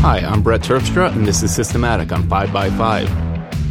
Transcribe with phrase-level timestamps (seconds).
[0.00, 3.06] Hi, I'm Brett Terpstra, and this is Systematic on 5x5.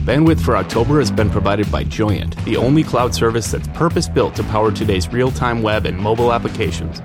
[0.05, 4.35] Bandwidth for October has been provided by Joyent, the only cloud service that's purpose built
[4.35, 7.01] to power today's real time web and mobile applications.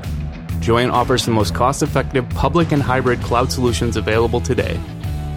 [0.61, 4.79] Joyent offers the most cost effective public and hybrid cloud solutions available today.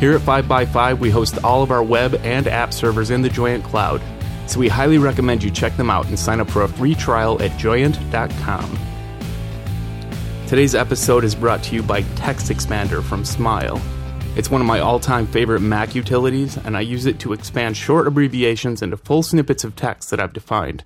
[0.02, 3.64] Here at 5x5, we host all of our web and app servers in the Joyent
[3.64, 4.02] cloud,
[4.48, 7.42] so we highly recommend you check them out and sign up for a free trial
[7.42, 8.87] at joyent.com.
[10.48, 13.82] Today's episode is brought to you by Text Expander from Smile.
[14.38, 17.76] It's one of my all time favorite Mac utilities, and I use it to expand
[17.76, 20.86] short abbreviations into full snippets of text that I've defined.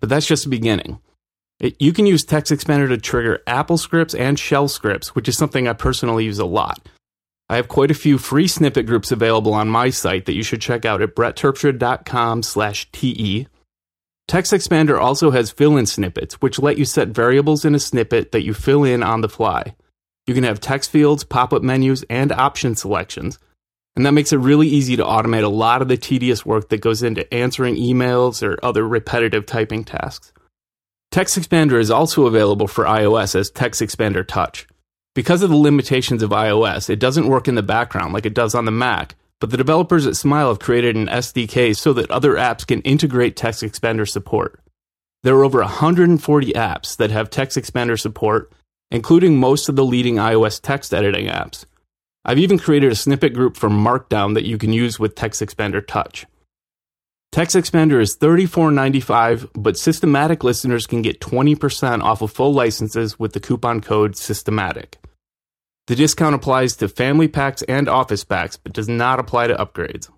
[0.00, 0.98] But that's just the beginning.
[1.60, 5.36] It, you can use Text Expander to trigger Apple scripts and shell scripts, which is
[5.36, 6.88] something I personally use a lot.
[7.50, 10.62] I have quite a few free snippet groups available on my site that you should
[10.62, 13.46] check out at brettterpstra.com slash TE.
[14.28, 18.32] Text Expander also has fill in snippets, which let you set variables in a snippet
[18.32, 19.76] that you fill in on the fly.
[20.26, 23.38] You can have text fields, pop up menus, and option selections.
[23.94, 26.80] And that makes it really easy to automate a lot of the tedious work that
[26.80, 30.32] goes into answering emails or other repetitive typing tasks.
[31.12, 34.66] Text Expander is also available for iOS as Text Expander Touch.
[35.14, 38.54] Because of the limitations of iOS, it doesn't work in the background like it does
[38.54, 42.34] on the Mac, but the developers at Smile have created an SDK so that other
[42.34, 44.60] apps can integrate Text Expander support.
[45.22, 48.52] There are over 140 apps that have Text Expander support,
[48.90, 51.64] including most of the leading iOS text editing apps.
[52.24, 55.86] I've even created a snippet group for Markdown that you can use with Text Expander
[55.86, 56.26] Touch.
[57.32, 63.32] Text Expander is $34.95, but systematic listeners can get 20% off of full licenses with
[63.32, 64.94] the coupon code SYSTEMATIC.
[65.86, 70.10] The discount applies to family packs and office packs, but does not apply to upgrades.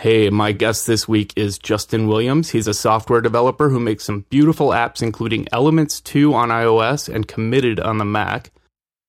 [0.00, 2.50] Hey, my guest this week is Justin Williams.
[2.50, 7.28] He's a software developer who makes some beautiful apps, including Elements 2 on iOS and
[7.28, 8.50] Committed on the Mac.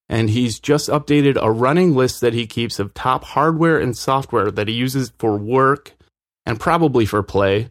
[0.10, 4.52] And he's just updated a running list that he keeps of top hardware and software
[4.52, 5.94] that he uses for work
[6.46, 7.70] and probably for play.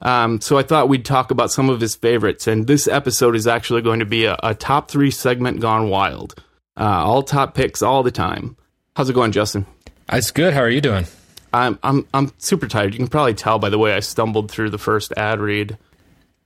[0.00, 2.46] Um, so I thought we'd talk about some of his favorites.
[2.46, 6.34] And this episode is actually going to be a, a top three segment gone wild.
[6.78, 8.56] Uh, all top picks all the time.
[8.94, 9.66] How's it going, Justin?
[10.12, 10.54] It's good.
[10.54, 11.06] How are you doing?
[11.52, 12.92] I'm I'm I'm super tired.
[12.94, 15.78] You can probably tell by the way I stumbled through the first ad read.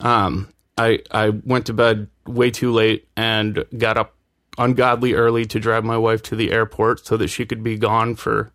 [0.00, 0.48] Um,
[0.78, 4.14] I I went to bed way too late and got up
[4.58, 8.14] ungodly early to drive my wife to the airport so that she could be gone
[8.14, 8.52] for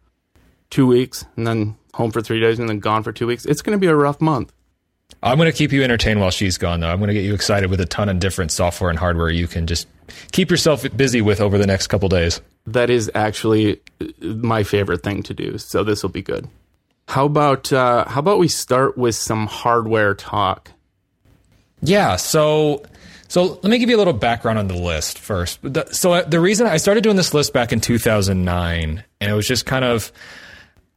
[0.70, 3.46] two weeks and then home for three days and then gone for two weeks.
[3.46, 4.54] It's going to be a rough month.
[5.24, 6.90] I'm going to keep you entertained while she's gone, though.
[6.90, 9.48] I'm going to get you excited with a ton of different software and hardware you
[9.48, 9.88] can just
[10.32, 12.40] keep yourself busy with over the next couple days.
[12.66, 13.82] That is actually
[14.22, 15.58] my favorite thing to do.
[15.58, 16.48] So this will be good.
[17.08, 20.72] How about uh, how about we start with some hardware talk?
[21.82, 22.18] Yeah.
[22.18, 22.84] So
[23.30, 25.60] so let me give you a little background on the list first.
[25.92, 29.48] So uh, the reason I started doing this list back in 2009, and it was
[29.48, 30.12] just kind of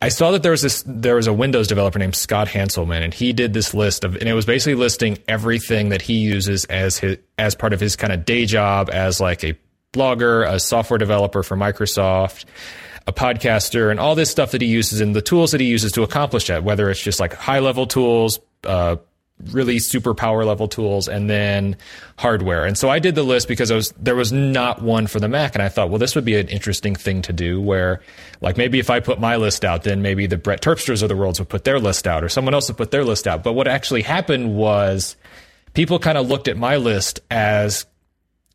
[0.02, 3.12] I saw that there was this there was a Windows developer named Scott Hanselman, and
[3.12, 6.98] he did this list of, and it was basically listing everything that he uses as
[6.98, 9.58] his as part of his kind of day job as like a
[9.92, 12.46] blogger, a software developer for Microsoft,
[13.06, 15.92] a podcaster, and all this stuff that he uses and the tools that he uses
[15.92, 16.64] to accomplish that.
[16.64, 18.96] Whether it's just like high level tools, uh,
[19.50, 21.76] really super power level tools and then
[22.18, 22.64] hardware.
[22.64, 25.54] And so I did the list because was, there was not one for the Mac.
[25.54, 28.00] And I thought, well, this would be an interesting thing to do where
[28.40, 31.16] like maybe if I put my list out, then maybe the Brett Terpstras of the
[31.16, 33.42] world would put their list out or someone else would put their list out.
[33.42, 35.16] But what actually happened was
[35.74, 37.86] people kind of looked at my list as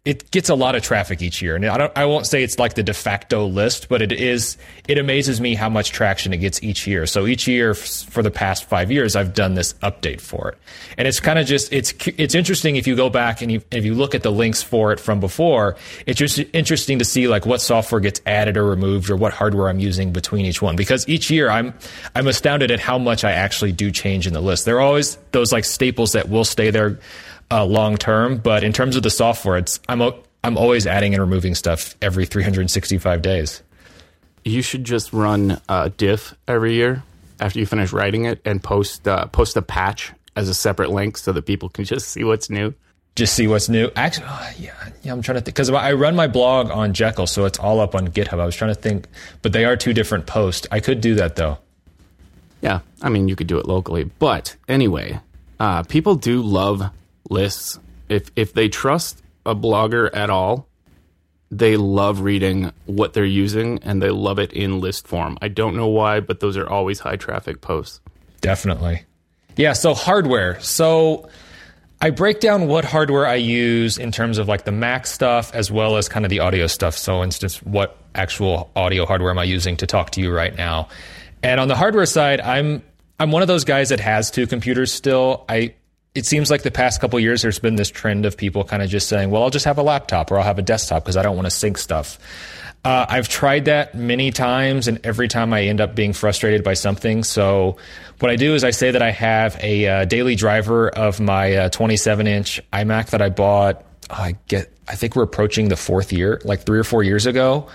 [0.06, 1.56] it gets a lot of traffic each year.
[1.56, 4.56] And I don't I won't say it's like the de facto list, but it is
[4.88, 7.08] it amazes me how much traction it gets each year.
[7.08, 10.58] So each year for the past 5 years I've done this update for it.
[11.00, 13.84] And it's kind of just it's it's interesting if you go back and you, if
[13.84, 17.48] you look at the links for it from before, it's just interesting to see like
[17.48, 21.08] what software gets added or removed or what hardware I'm using between each one because
[21.10, 21.74] each year I'm
[22.14, 24.66] I'm astounded at how much I actually do change in the list.
[24.66, 27.00] There are always those like staples that will stay there
[27.52, 28.38] uh, long term.
[28.38, 30.02] But in terms of the software, it's I'm
[30.44, 33.64] I'm always adding and removing stuff every 365 days.
[34.44, 37.04] You should just run a diff every year
[37.40, 41.18] after you finish writing it and post uh, post a patch as a separate link
[41.18, 42.74] so that people can just see what's new.
[43.16, 43.90] Just see what's new.
[43.96, 45.14] Actually, oh, yeah, yeah.
[45.14, 47.96] I'm trying to think because I run my blog on Jekyll, so it's all up
[47.96, 48.42] on GitHub.
[48.42, 49.08] I was trying to think,
[49.42, 50.68] but they are two different posts.
[50.70, 51.58] I could do that though.
[52.62, 55.20] Yeah, I mean, you could do it locally, but anyway,
[55.60, 56.84] uh, people do love
[57.30, 57.80] lists.
[58.10, 60.68] If if they trust a blogger at all,
[61.52, 65.38] they love reading what they're using and they love it in list form.
[65.42, 68.02] I don't know why, but those are always high traffic posts.
[68.42, 69.04] Definitely.
[69.56, 70.60] Yeah, so hardware.
[70.60, 71.30] So
[72.02, 75.72] I break down what hardware I use in terms of like the Mac stuff as
[75.72, 76.98] well as kind of the audio stuff.
[76.98, 80.90] So, instance, what actual audio hardware am I using to talk to you right now?
[81.42, 82.84] And on the hardware side, I'm
[83.20, 85.46] I'm one of those guys that has two computers still.
[85.48, 85.76] I
[86.16, 88.90] it seems like the past couple years there's been this trend of people kind of
[88.90, 91.22] just saying, "Well, I'll just have a laptop or I'll have a desktop because I
[91.22, 92.18] don't want to sync stuff."
[92.86, 96.76] Uh, I've tried that many times, and every time I end up being frustrated by
[96.76, 97.24] something.
[97.24, 97.78] So,
[98.20, 101.56] what I do is I say that I have a uh, daily driver of my
[101.56, 103.84] uh, 27 inch iMac that I bought.
[104.08, 107.68] I get, I think we're approaching the fourth year, like three or four years ago,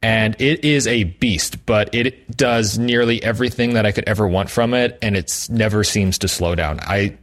[0.00, 1.66] and it is a beast.
[1.66, 5.84] But it does nearly everything that I could ever want from it, and it never
[5.84, 6.80] seems to slow down.
[6.80, 7.18] I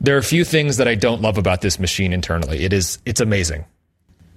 [0.00, 2.64] there are a few things that I don't love about this machine internally.
[2.64, 3.64] It is, it's amazing.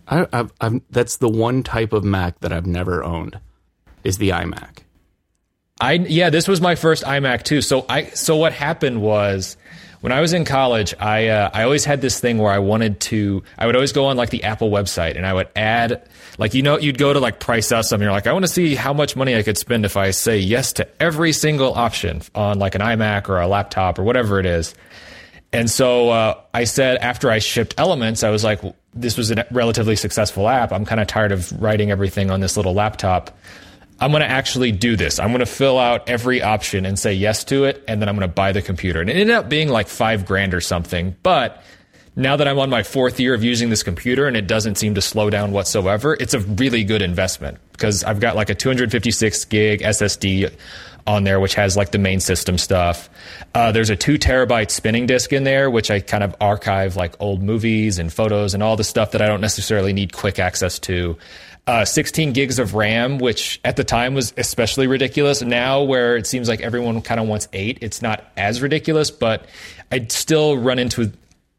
[0.07, 3.39] I, I've, I've, that's the one type of Mac that I've never owned
[4.03, 4.79] is the iMac.
[5.79, 7.61] I yeah, this was my first iMac too.
[7.61, 9.57] So I so what happened was
[10.01, 12.99] when I was in college, I uh, I always had this thing where I wanted
[13.01, 13.43] to.
[13.57, 16.07] I would always go on like the Apple website and I would add
[16.39, 18.05] like you know you'd go to like price out something.
[18.05, 20.39] You're like I want to see how much money I could spend if I say
[20.39, 24.47] yes to every single option on like an iMac or a laptop or whatever it
[24.47, 24.73] is.
[25.57, 28.61] And so uh, I said after I shipped Elements, I was like,
[28.93, 30.71] this was a relatively successful app.
[30.71, 33.35] I'm kind of tired of writing everything on this little laptop.
[33.99, 35.17] I'm going to actually do this.
[35.17, 38.15] I'm going to fill out every option and say yes to it, and then I'm
[38.15, 39.01] going to buy the computer.
[39.01, 41.15] And it ended up being like five grand or something.
[41.23, 41.63] But
[42.15, 44.93] now that I'm on my fourth year of using this computer and it doesn't seem
[44.93, 49.45] to slow down whatsoever, it's a really good investment because I've got like a 256
[49.45, 50.53] gig SSD
[51.07, 53.09] on there, which has like the main system stuff.
[53.55, 57.15] Uh, there's a two terabyte spinning disk in there, which I kind of archive like
[57.19, 60.77] old movies and photos and all the stuff that I don't necessarily need quick access
[60.79, 61.17] to.
[61.65, 65.41] Uh, 16 gigs of RAM, which at the time was especially ridiculous.
[65.41, 69.45] Now, where it seems like everyone kind of wants eight, it's not as ridiculous, but
[69.91, 71.11] I'd still run into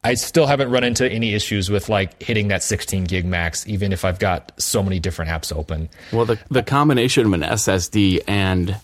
[0.04, 3.92] I still haven't run into any issues with like hitting that 16 gig max, even
[3.92, 5.88] if I've got so many different apps open.
[6.12, 8.76] Well, the the combination of an SSD and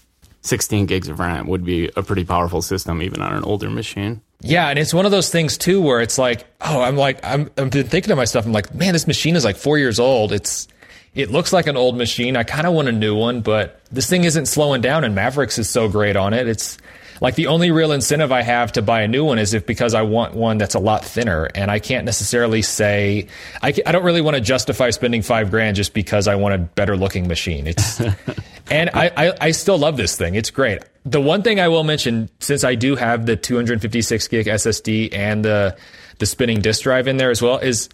[0.45, 4.21] 16 gigs of RAM would be a pretty powerful system, even on an older machine.
[4.41, 7.51] Yeah, and it's one of those things too where it's like, oh, I'm like, I'm,
[7.57, 10.33] I've been thinking to myself, I'm like, man, this machine is like four years old.
[10.33, 10.69] It's,
[11.15, 12.37] it looks like an old machine.
[12.37, 15.59] I kind of want a new one, but this thing isn't slowing down, and Mavericks
[15.59, 16.47] is so great on it.
[16.47, 16.77] It's
[17.21, 19.95] like the only real incentive I have to buy a new one is if because
[19.95, 23.29] I want one that's a lot thinner, and I can't necessarily say
[23.63, 26.59] I, I don't really want to justify spending five grand just because I want a
[26.59, 27.67] better looking machine.
[27.67, 28.03] It's
[28.71, 30.35] and I, I I still love this thing.
[30.35, 30.83] It's great.
[31.05, 35.45] The one thing I will mention, since I do have the 256 gig SSD and
[35.45, 35.77] the
[36.19, 37.89] the spinning disk drive in there as well, is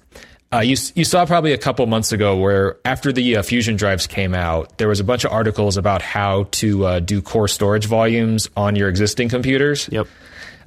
[0.52, 4.06] uh, you you saw probably a couple months ago where after the uh, fusion drives
[4.06, 7.86] came out, there was a bunch of articles about how to uh, do core storage
[7.86, 9.88] volumes on your existing computers.
[9.90, 10.06] Yep.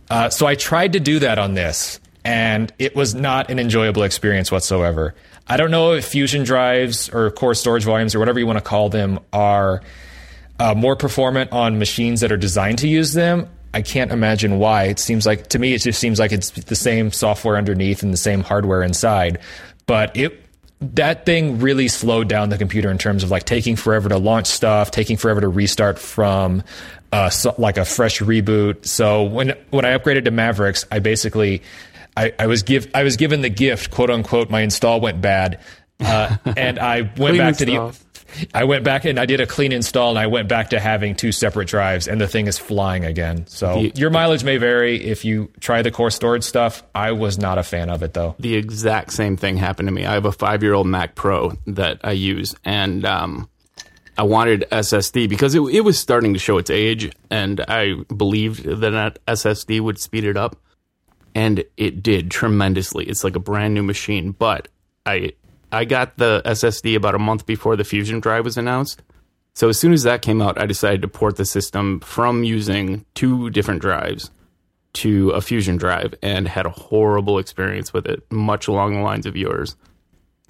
[0.10, 4.04] Uh, so I tried to do that on this, and it was not an enjoyable
[4.04, 5.16] experience whatsoever.
[5.48, 8.64] I don't know if fusion drives or core storage volumes or whatever you want to
[8.64, 9.82] call them are
[10.60, 13.50] uh, more performant on machines that are designed to use them.
[13.74, 14.84] I can't imagine why.
[14.86, 18.14] It seems like to me, it just seems like it's the same software underneath and
[18.14, 19.40] the same hardware inside
[19.86, 20.40] but it
[20.82, 24.48] that thing really slowed down the computer in terms of like taking forever to launch
[24.48, 26.62] stuff, taking forever to restart from
[27.14, 28.86] uh, so, like a fresh reboot.
[28.86, 31.62] So when when I upgraded to Mavericks, I basically
[32.16, 34.50] I, I was give I was given the gift, quote unquote.
[34.50, 35.60] My install went bad,
[36.00, 37.96] uh, and I went back to the
[38.54, 41.16] I went back and I did a clean install and I went back to having
[41.16, 43.46] two separate drives and the thing is flying again.
[43.48, 46.84] So the, your mileage may vary if you try the core storage stuff.
[46.96, 48.36] I was not a fan of it though.
[48.40, 50.06] The exact same thing happened to me.
[50.06, 53.50] I have a five year old Mac Pro that I use and um,
[54.18, 58.64] I wanted SSD because it, it was starting to show its age and I believed
[58.66, 60.58] that an SSD would speed it up.
[61.36, 63.06] And it did tremendously.
[63.06, 64.68] It's like a brand new machine, but
[65.06, 65.34] I
[65.72, 69.02] I got the SSD about a month before the Fusion drive was announced.
[69.56, 73.06] So as soon as that came out, I decided to port the system from using
[73.16, 74.30] two different drives
[74.94, 79.26] to a Fusion drive and had a horrible experience with it, much along the lines
[79.26, 79.76] of yours.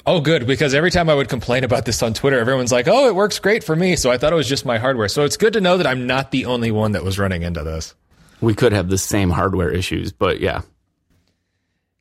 [0.06, 0.46] Oh, good.
[0.46, 3.40] Because every time I would complain about this on Twitter, everyone's like, oh, it works
[3.40, 3.96] great for me.
[3.96, 5.08] So I thought it was just my hardware.
[5.08, 7.63] So it's good to know that I'm not the only one that was running into
[7.63, 7.96] this.
[8.42, 10.62] We could have the same hardware issues, but yeah,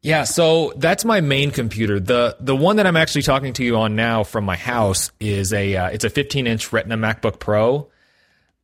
[0.02, 2.00] yeah, so that's my main computer.
[2.00, 5.52] The the one that I'm actually talking to you on now from my house is
[5.52, 7.88] a uh, it's a 15 inch Retina MacBook Pro,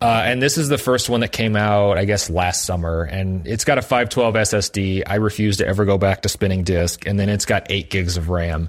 [0.01, 3.47] uh, and this is the first one that came out I guess last summer, and
[3.47, 5.03] it's got a 512 SSD.
[5.07, 8.17] I refuse to ever go back to spinning disk, and then it's got eight gigs
[8.17, 8.69] of RAM.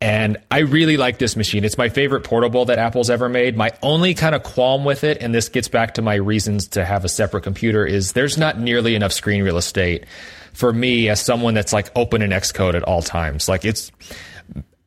[0.00, 1.64] And I really like this machine.
[1.64, 3.56] It's my favorite portable that Apple's ever made.
[3.56, 6.84] My only kind of qualm with it, and this gets back to my reasons to
[6.84, 10.04] have a separate computer, is there's not nearly enough screen real estate
[10.58, 13.48] for me as someone that's like open in Xcode at all times.
[13.48, 13.92] Like it's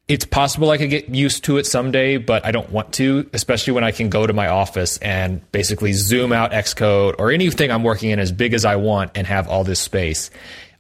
[0.09, 3.71] it's possible I could get used to it someday, but I don't want to, especially
[3.71, 7.83] when I can go to my office and basically zoom out Xcode or anything I'm
[7.83, 10.29] working in as big as I want and have all this space.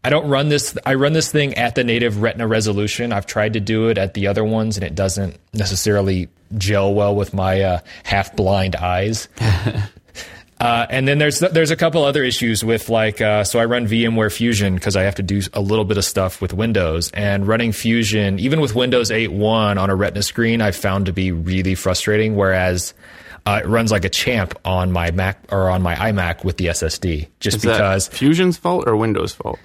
[0.03, 0.77] I don't run this.
[0.85, 3.13] I run this thing at the native Retina resolution.
[3.13, 7.15] I've tried to do it at the other ones, and it doesn't necessarily gel well
[7.15, 9.29] with my uh, half blind eyes.
[10.61, 13.87] Uh, and then there's there's a couple other issues with like uh, so I run
[13.87, 17.47] VMware Fusion because I have to do a little bit of stuff with Windows and
[17.47, 21.73] running Fusion even with Windows 8.1 on a Retina screen I found to be really
[21.73, 22.35] frustrating.
[22.35, 22.93] Whereas
[23.47, 26.67] uh, it runs like a champ on my Mac or on my iMac with the
[26.67, 29.57] SSD just Is because that Fusion's fault or Windows' fault?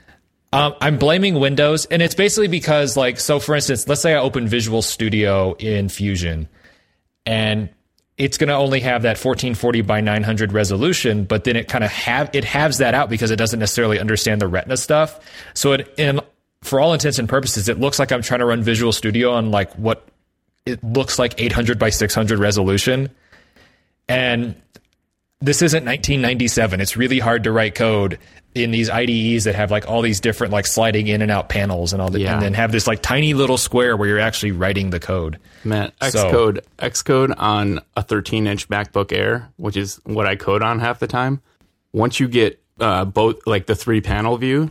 [0.55, 4.21] um, I'm blaming Windows, and it's basically because, like, so for instance, let's say I
[4.21, 6.49] open Visual Studio in Fusion,
[7.27, 7.69] and
[8.19, 11.91] it's going to only have that 1440 by 900 resolution, but then it kind of
[11.91, 15.21] have it halves that out because it doesn't necessarily understand the Retina stuff.
[15.55, 16.25] So it,
[16.63, 19.51] for all intents and purposes, it looks like I'm trying to run Visual Studio on
[19.51, 20.09] like what
[20.65, 23.11] it looks like 800 by 600 resolution,
[24.09, 24.55] and
[25.41, 26.81] this isn't 1997.
[26.81, 28.19] It's really hard to write code
[28.57, 31.93] in these IDEs that have like all these different like sliding in and out panels
[31.93, 32.33] and all that, Yeah.
[32.35, 35.39] and then have this like tiny little square where you're actually writing the code.
[35.65, 40.63] Man, So- Xcode, Xcode on a 13 inch MacBook Air, which is what I code
[40.63, 41.41] on half the time.
[41.93, 44.71] Once you get uh, both, like the three panel view,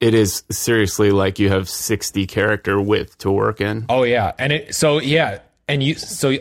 [0.00, 3.84] it is seriously like you have 60 character width to work in.
[3.88, 6.32] Oh yeah, and it so yeah, and you so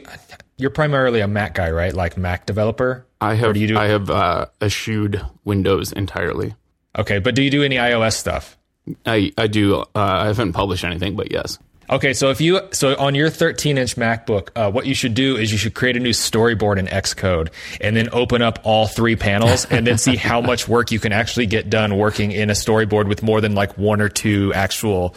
[0.58, 1.92] you're primarily a Mac guy, right?
[1.94, 3.07] Like Mac developer.
[3.20, 6.56] I have, do you do- I have uh, eschewed Windows entirely.
[6.98, 8.58] Okay, but do you do any iOS stuff?
[9.06, 11.60] I, I do, uh, I haven't published anything, but yes.
[11.90, 15.38] Okay, so if you so on your 13 inch MacBook, uh, what you should do
[15.38, 17.48] is you should create a new storyboard in Xcode
[17.80, 21.14] and then open up all three panels and then see how much work you can
[21.14, 25.16] actually get done working in a storyboard with more than like one or two actual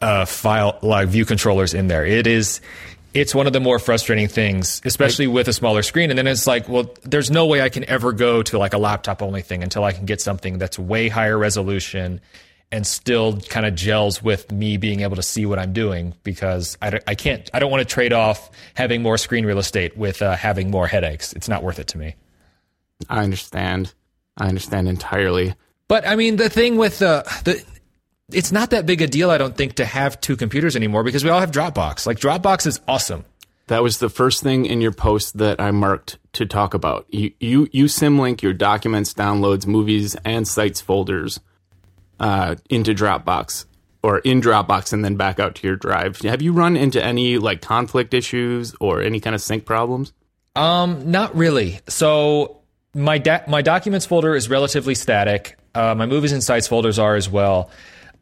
[0.00, 2.04] uh, file like view controllers in there.
[2.04, 2.60] It is.
[3.14, 6.10] It's one of the more frustrating things, especially with a smaller screen.
[6.10, 8.78] And then it's like, well, there's no way I can ever go to like a
[8.78, 12.20] laptop only thing until I can get something that's way higher resolution
[12.70, 16.76] and still kind of gels with me being able to see what I'm doing because
[16.82, 20.20] I, I can't, I don't want to trade off having more screen real estate with
[20.20, 21.32] uh, having more headaches.
[21.32, 22.14] It's not worth it to me.
[23.08, 23.94] I understand.
[24.36, 25.54] I understand entirely.
[25.88, 27.64] But I mean, the thing with the, the,
[28.32, 31.24] it's not that big a deal, I don't think, to have two computers anymore because
[31.24, 32.06] we all have Dropbox.
[32.06, 33.24] Like, Dropbox is awesome.
[33.68, 37.06] That was the first thing in your post that I marked to talk about.
[37.10, 41.38] You you you symlink your documents, downloads, movies, and sites folders
[42.18, 43.66] uh, into Dropbox
[44.02, 46.18] or in Dropbox and then back out to your drive.
[46.22, 50.14] Have you run into any like conflict issues or any kind of sync problems?
[50.56, 51.80] Um, not really.
[51.88, 52.62] So
[52.94, 55.58] my da- my documents folder is relatively static.
[55.74, 57.70] Uh, my movies and sites folders are as well.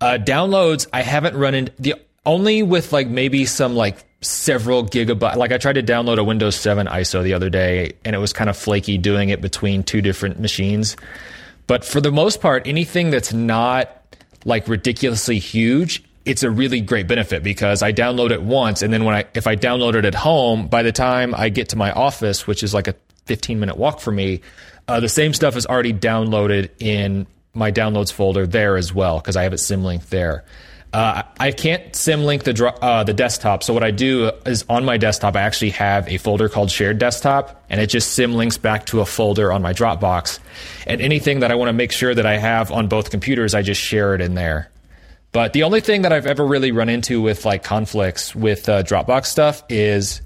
[0.01, 5.37] Uh, downloads, I haven't run in the only with like maybe some like several gigabyte.
[5.37, 8.33] Like I tried to download a Windows 7 ISO the other day, and it was
[8.33, 10.97] kind of flaky doing it between two different machines.
[11.67, 13.91] But for the most part, anything that's not
[14.45, 19.05] like ridiculously huge, it's a really great benefit because I download it once, and then
[19.05, 21.93] when I if I download it at home, by the time I get to my
[21.93, 22.95] office, which is like a
[23.27, 24.41] 15 minute walk for me,
[24.89, 27.27] uh, the same stuff is already downloaded in
[27.57, 30.45] my downloads folder there as well because I have it symlinked there.
[30.93, 34.97] Uh, I can't symlink the uh, the desktop, so what I do is on my
[34.97, 39.01] desktop I actually have a folder called Shared Desktop, and it just symlinks back to
[39.01, 40.39] a folder on my Dropbox.
[40.87, 43.63] And anything that I want to make sure that I have on both computers, I
[43.63, 44.71] just share it in there.
[45.33, 48.83] But the only thing that I've ever really run into with like conflicts with uh,
[48.83, 50.23] Dropbox stuff is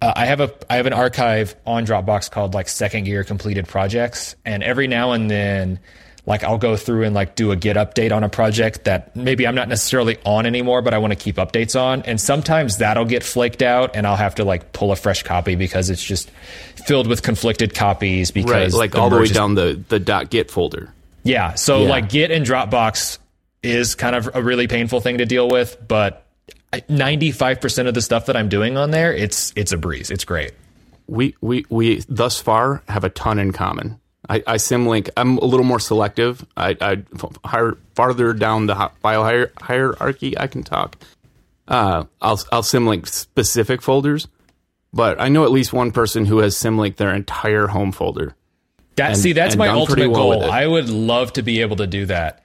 [0.00, 3.68] uh, I have a I have an archive on Dropbox called like second year completed
[3.68, 5.78] projects, and every now and then,
[6.28, 9.46] like I'll go through and like do a Git update on a project that maybe
[9.46, 13.06] I'm not necessarily on anymore, but I want to keep updates on, and sometimes that'll
[13.06, 16.30] get flaked out, and I'll have to like pull a fresh copy because it's just
[16.86, 20.28] filled with conflicted copies Right, because like all the way is- down the the dot
[20.30, 20.92] .git folder.
[21.24, 21.54] yeah.
[21.54, 21.88] So Yeah.
[21.88, 23.18] like Git and Dropbox
[23.62, 26.24] is kind of a really painful thing to deal with, but
[26.88, 30.10] ninety five percent of the stuff that I'm doing on there, it's it's a breeze.
[30.10, 30.52] It's great.
[31.06, 33.98] we we we thus far have a ton in common.
[34.28, 35.08] I, I symlink.
[35.16, 36.44] I'm a little more selective.
[36.56, 37.02] I
[37.44, 40.96] higher, farther down the file hierarchy I can talk.
[41.66, 44.28] Uh, I'll I'll symlink specific folders,
[44.92, 48.34] but I know at least one person who has symlinked their entire home folder.
[48.96, 50.50] That And- see, that's my ultimate well goal.
[50.50, 52.42] I would love to be able to do that.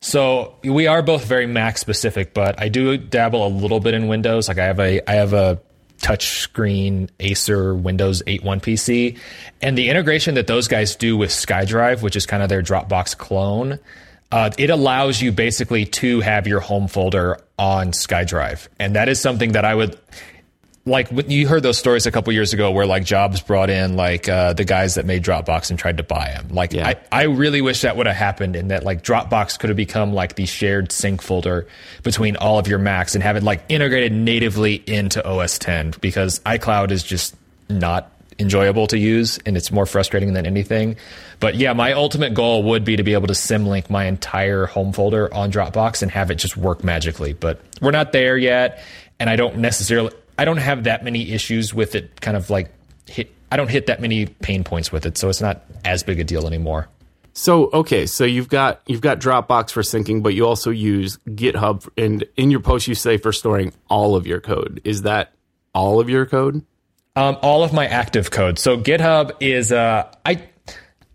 [0.00, 4.06] So we are both very Mac specific, but I do dabble a little bit in
[4.08, 4.48] Windows.
[4.48, 5.60] Like I have a I have a
[6.04, 9.18] touchscreen Acer Windows 8.1 PC,
[9.62, 13.16] and the integration that those guys do with SkyDrive, which is kind of their Dropbox
[13.16, 13.78] clone,
[14.30, 19.18] uh, it allows you basically to have your home folder on SkyDrive, and that is
[19.18, 19.98] something that I would
[20.86, 24.28] like you heard those stories a couple years ago where like Jobs brought in like
[24.28, 26.48] uh, the guys that made Dropbox and tried to buy them.
[26.50, 26.88] Like yeah.
[26.88, 30.12] I, I really wish that would have happened and that like Dropbox could have become
[30.12, 31.66] like the shared sync folder
[32.02, 36.40] between all of your Macs and have it like integrated natively into OS 10 because
[36.40, 37.34] iCloud is just
[37.70, 40.96] not enjoyable to use and it's more frustrating than anything.
[41.40, 44.92] But yeah, my ultimate goal would be to be able to symlink my entire home
[44.92, 47.32] folder on Dropbox and have it just work magically.
[47.32, 48.82] But we're not there yet
[49.18, 52.20] and I don't necessarily I don't have that many issues with it.
[52.20, 52.70] Kind of like
[53.06, 53.32] hit.
[53.52, 56.24] I don't hit that many pain points with it, so it's not as big a
[56.24, 56.88] deal anymore.
[57.34, 61.88] So okay, so you've got you've got Dropbox for syncing, but you also use GitHub,
[61.96, 64.80] and in your post you say for storing all of your code.
[64.84, 65.32] Is that
[65.74, 66.64] all of your code?
[67.16, 68.58] Um, all of my active code.
[68.58, 70.48] So GitHub is uh, I.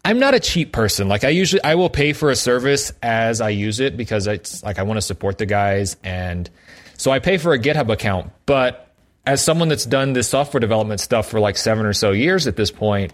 [0.06, 1.10] I'm not a cheap person.
[1.10, 4.64] Like I usually, I will pay for a service as I use it because it's
[4.64, 6.50] like I want to support the guys, and
[6.98, 8.32] so I pay for a GitHub account.
[8.46, 8.89] But
[9.30, 12.56] as someone that's done this software development stuff for like seven or so years at
[12.56, 13.14] this point,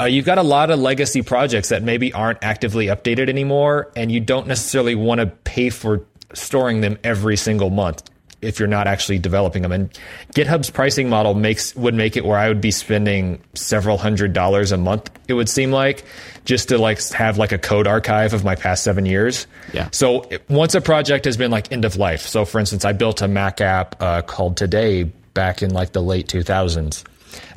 [0.00, 4.10] uh, you've got a lot of legacy projects that maybe aren't actively updated anymore, and
[4.10, 8.02] you don't necessarily want to pay for storing them every single month
[8.42, 9.70] if you're not actually developing them.
[9.70, 9.90] And
[10.34, 14.72] GitHub's pricing model makes would make it where I would be spending several hundred dollars
[14.72, 15.08] a month.
[15.28, 16.04] It would seem like
[16.44, 19.46] just to like have like a code archive of my past seven years.
[19.72, 19.88] Yeah.
[19.92, 22.22] So once a project has been like end of life.
[22.22, 26.02] So for instance, I built a Mac app uh, called Today back in like the
[26.02, 27.04] late 2000s.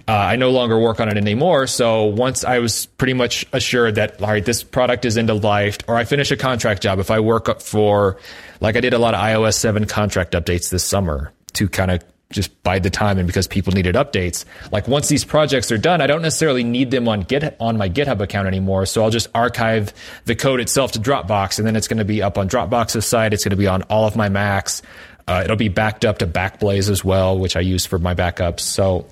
[0.08, 1.68] Uh, I no longer work on it anymore.
[1.68, 5.44] So once I was pretty much assured that, all right, this product is end of
[5.44, 8.18] life, or I finish a contract job, if I work for,
[8.62, 12.04] like I did a lot of iOS 7 contract updates this summer to kind of
[12.30, 14.46] just bide the time and because people needed updates.
[14.72, 17.90] Like once these projects are done, I don't necessarily need them on Git on my
[17.90, 18.86] GitHub account anymore.
[18.86, 19.94] So I'll just archive
[20.26, 23.34] the code itself to Dropbox, and then it's going to be up on Dropbox's site.
[23.34, 24.82] It's going to be on all of my Macs.
[25.28, 28.62] Uh, it'll be backed up to Backblaze as well, which I use for my backups.
[28.62, 29.06] So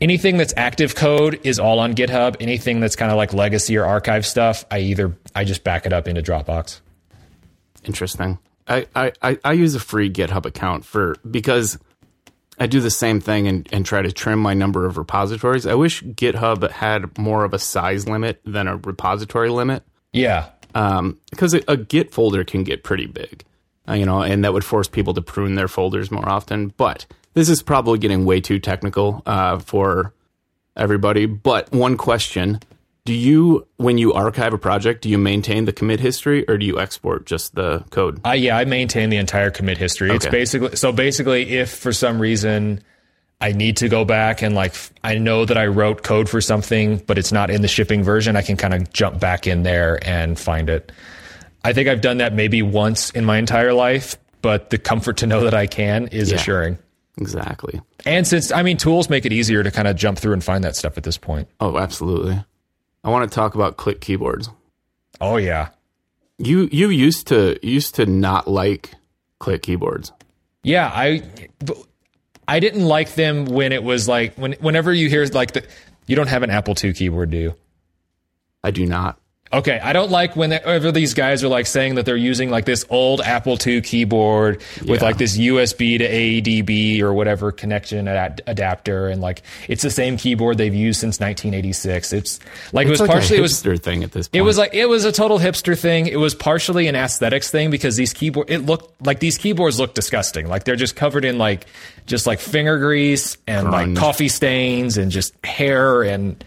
[0.00, 2.36] anything that's active code is all on GitHub.
[2.40, 5.92] Anything that's kind of like legacy or archive stuff, I either I just back it
[5.92, 6.80] up into Dropbox.
[7.84, 8.38] Interesting.
[8.66, 11.78] I, I, I use a free GitHub account for because
[12.58, 15.66] I do the same thing and, and try to trim my number of repositories.
[15.66, 19.82] I wish GitHub had more of a size limit than a repository limit.
[20.12, 20.48] Yeah.
[20.74, 23.44] Um, because a, a Git folder can get pretty big
[23.88, 26.68] you know, and that would force people to prune their folders more often.
[26.76, 30.14] But this is probably getting way too technical uh, for
[30.76, 31.26] everybody.
[31.26, 32.60] But one question
[33.04, 36.64] do you when you archive a project do you maintain the commit history or do
[36.64, 40.16] you export just the code uh, yeah i maintain the entire commit history okay.
[40.16, 42.82] it's basically so basically if for some reason
[43.40, 46.96] i need to go back and like i know that i wrote code for something
[47.06, 49.98] but it's not in the shipping version i can kind of jump back in there
[50.02, 50.90] and find it
[51.64, 55.26] I think I've done that maybe once in my entire life, but the comfort to
[55.26, 56.78] know that I can is yeah, assuring.
[57.18, 57.80] Exactly.
[58.04, 60.62] And since I mean tools make it easier to kind of jump through and find
[60.64, 61.48] that stuff at this point.
[61.60, 62.44] Oh, absolutely.
[63.02, 64.50] I want to talk about click keyboards.
[65.20, 65.70] Oh yeah.
[66.38, 68.94] You you used to used to not like
[69.38, 70.12] click keyboards.
[70.64, 71.22] Yeah, I
[72.48, 75.64] I didn't like them when it was like when whenever you hear like the
[76.06, 77.54] you don't have an Apple II keyboard, do you?
[78.62, 79.18] I do not.
[79.54, 82.84] Okay, I don't like whenever these guys are like saying that they're using like this
[82.90, 85.06] old Apple II keyboard with yeah.
[85.06, 90.16] like this USB to ADB or whatever connection ad- adapter, and like it's the same
[90.16, 92.12] keyboard they've used since 1986.
[92.12, 92.40] It's
[92.72, 94.26] like it's it was like partially a hipster it was, thing at this.
[94.26, 94.40] point.
[94.40, 96.08] It was like it was a total hipster thing.
[96.08, 99.94] It was partially an aesthetics thing because these keyboard it looked like these keyboards look
[99.94, 100.48] disgusting.
[100.48, 101.66] Like they're just covered in like
[102.06, 103.72] just like finger grease and Grunge.
[103.72, 106.42] like coffee stains and just hair and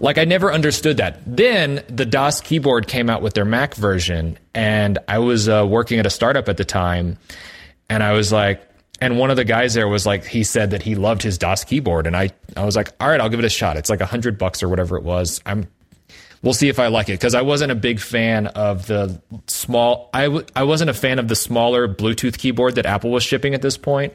[0.00, 1.20] like I never understood that.
[1.26, 5.98] Then the Das keyboard came out with their Mac version, and I was uh, working
[5.98, 7.18] at a startup at the time,
[7.88, 8.62] and I was like,
[9.00, 11.64] and one of the guys there was like, he said that he loved his Das
[11.64, 13.76] keyboard, and I, I was like, all right, I'll give it a shot.
[13.76, 15.40] It's like a hundred bucks or whatever it was.
[15.46, 15.68] I'm,
[16.42, 20.10] we'll see if I like it because I wasn't a big fan of the small.
[20.12, 23.54] I w- I wasn't a fan of the smaller Bluetooth keyboard that Apple was shipping
[23.54, 24.14] at this point.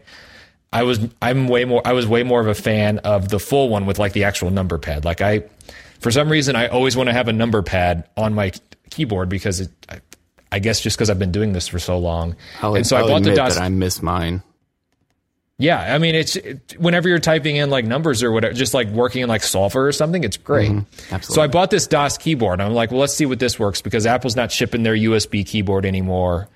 [0.74, 3.70] I was I'm way more I was way more of a fan of the full
[3.70, 5.06] one with like the actual number pad.
[5.06, 5.44] Like I
[6.00, 8.52] for some reason I always want to have a number pad on my
[8.90, 10.02] keyboard because it, I,
[10.52, 12.36] I guess just because I've been doing this for so long.
[12.62, 13.56] I'll, and so I'll i bought the Das.
[13.56, 14.42] That I miss mine.
[15.60, 18.88] Yeah, I mean, it's it, whenever you're typing in like numbers or whatever, just like
[18.90, 20.72] working in like Soulver or something, it's great.
[20.72, 21.22] Mm-hmm.
[21.22, 22.60] So I bought this Das keyboard.
[22.60, 25.86] I'm like, well, let's see what this works because Apple's not shipping their USB keyboard
[25.86, 26.50] anymore.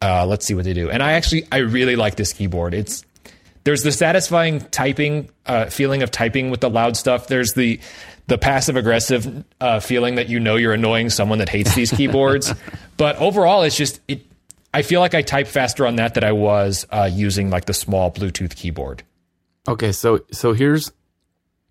[0.00, 0.88] Uh, let's see what they do.
[0.88, 2.74] And I actually, I really like this keyboard.
[2.74, 3.04] It's
[3.64, 7.26] there's the satisfying typing uh, feeling of typing with the loud stuff.
[7.26, 7.80] There's the
[8.26, 12.54] the passive aggressive uh, feeling that you know you're annoying someone that hates these keyboards.
[12.96, 14.26] but overall, it's just it
[14.72, 17.74] I feel like I type faster on that than I was uh, using like the
[17.74, 19.02] small Bluetooth keyboard.
[19.66, 20.92] Okay, so so here's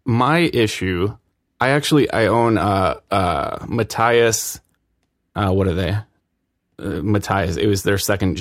[0.05, 1.15] my issue.
[1.59, 4.59] I actually I own uh uh Matias.
[5.35, 5.89] Uh, what are they?
[6.79, 7.57] Uh, Matias.
[7.57, 8.35] It was their second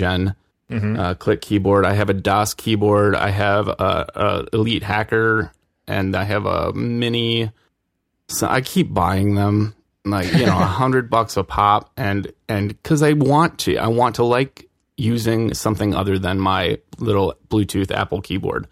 [0.81, 1.85] general uh, click keyboard.
[1.85, 3.15] I have a Das keyboard.
[3.15, 5.53] I have a, a Elite Hacker,
[5.87, 7.51] and I have a Mini.
[8.29, 12.69] So I keep buying them like you know a hundred bucks a pop and and
[12.69, 17.91] because i want to i want to like using something other than my little bluetooth
[17.91, 18.67] apple keyboard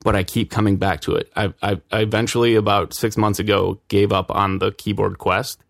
[0.00, 3.80] but i keep coming back to it i i, I eventually about six months ago
[3.88, 5.60] gave up on the keyboard quest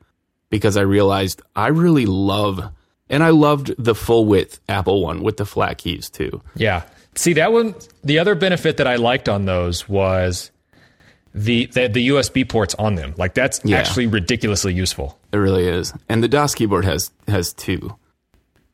[0.50, 2.70] because i realized i really love
[3.10, 6.82] and i loved the full width apple one with the flat keys too Yeah.
[7.14, 7.74] See that one.
[8.04, 10.50] The other benefit that I liked on those was
[11.34, 13.14] the the, the USB ports on them.
[13.16, 13.78] Like that's Yeah.
[13.78, 15.18] actually ridiculously useful.
[15.32, 17.96] it really is and the Das keyboard has has two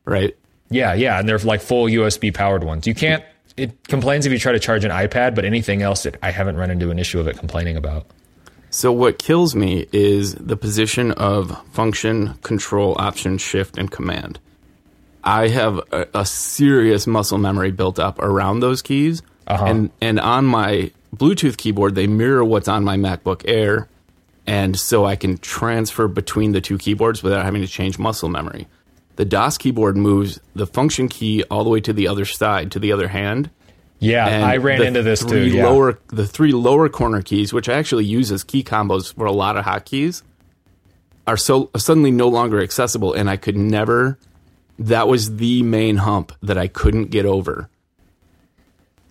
[0.05, 0.35] right
[0.69, 2.85] Yeah, yeah, and they're like full USB powered ones.
[2.85, 3.23] You can't.
[3.55, 6.57] It complains if you try to charge an iPad, but anything else, it, I haven't
[6.57, 8.07] run into an issue of it complaining about.
[8.73, 14.39] So what kills me is the position of function, control, option, shift, and command.
[15.23, 19.63] I have a, a serious muscle memory built up around those keys, Uh-huh.
[19.65, 23.87] and and on my Bluetooth keyboard they mirror what's on my MacBook Air,
[24.47, 28.65] and so I can transfer between the two keyboards without having to change muscle memory.
[29.17, 32.79] The Das keyboard moves the function key all the way to the other side, to
[32.79, 33.51] the other hand,
[34.03, 35.47] Yeah, and I ran into this too.
[35.47, 35.67] Yeah.
[35.67, 39.31] Lower the three lower corner keys, which I actually use as key combos for a
[39.31, 40.23] lot of hotkeys,
[41.25, 44.17] are so suddenly no longer accessible, and I could never.
[44.79, 47.69] That was the main hump that I couldn't get over.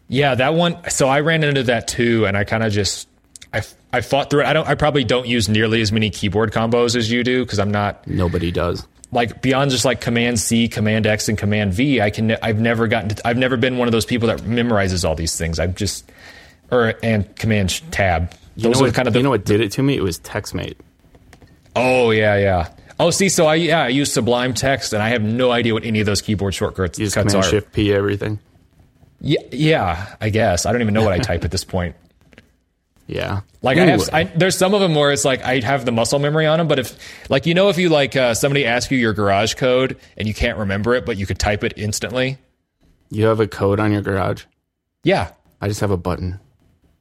[0.08, 0.76] Yeah, that one.
[0.90, 3.08] So I ran into that too, and I kind of just
[3.52, 4.46] I I fought through it.
[4.46, 4.68] I don't.
[4.68, 8.06] I probably don't use nearly as many keyboard combos as you do because I'm not
[8.06, 8.86] Nobody does.
[9.12, 12.00] Like beyond just like Command C, Command X, and Command V.
[12.00, 12.36] I can.
[12.42, 13.10] I've never gotten.
[13.10, 15.58] To, I've never been one of those people that memorizes all these things.
[15.60, 16.10] I've just
[16.70, 18.32] or and Command Tab.
[18.56, 19.20] You Those know are what, kind of the.
[19.20, 19.96] you know what did it to me?
[19.96, 20.76] It was TextMate.
[21.76, 22.68] oh yeah, yeah.
[22.98, 25.84] Oh, see, so I yeah I use Sublime Text, and I have no idea what
[25.84, 27.50] any of those keyboard shortcuts You just cuts Command are.
[27.50, 28.38] Shift P everything.
[29.20, 31.94] Yeah, yeah, I guess I don't even know what I type at this point.
[33.12, 33.40] Yeah.
[33.60, 36.18] Like I have, I, there's some of them where it's like I have the muscle
[36.18, 36.96] memory on them, but if,
[37.30, 40.32] like, you know, if you like uh, somebody asks you your garage code and you
[40.34, 42.38] can't remember it, but you could type it instantly.
[43.10, 44.44] you have a code on your garage.
[45.04, 45.32] Yeah.
[45.60, 46.40] I just have a button.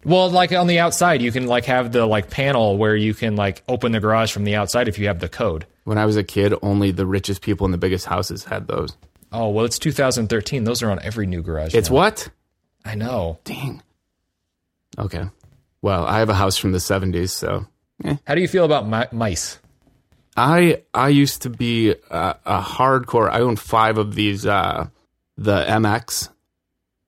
[0.04, 3.36] Well, like on the outside, you can like have the like panel where you can
[3.36, 5.65] like open the garage from the outside if you have the code.
[5.86, 8.97] When I was a kid, only the richest people in the biggest houses had those.
[9.32, 10.63] Oh well, it's 2013.
[10.63, 11.74] Those are on every new garage.
[11.74, 11.95] It's now.
[11.95, 12.30] what?
[12.84, 13.39] I know.
[13.45, 13.82] Dang.
[14.97, 15.24] Okay.
[15.82, 17.65] Well, I have a house from the 70s, so
[18.28, 19.60] How do you feel about mi- mice?
[20.38, 23.30] I I used to be a, a hardcore.
[23.30, 24.46] I own five of these.
[24.46, 24.88] Uh,
[25.38, 26.30] the MX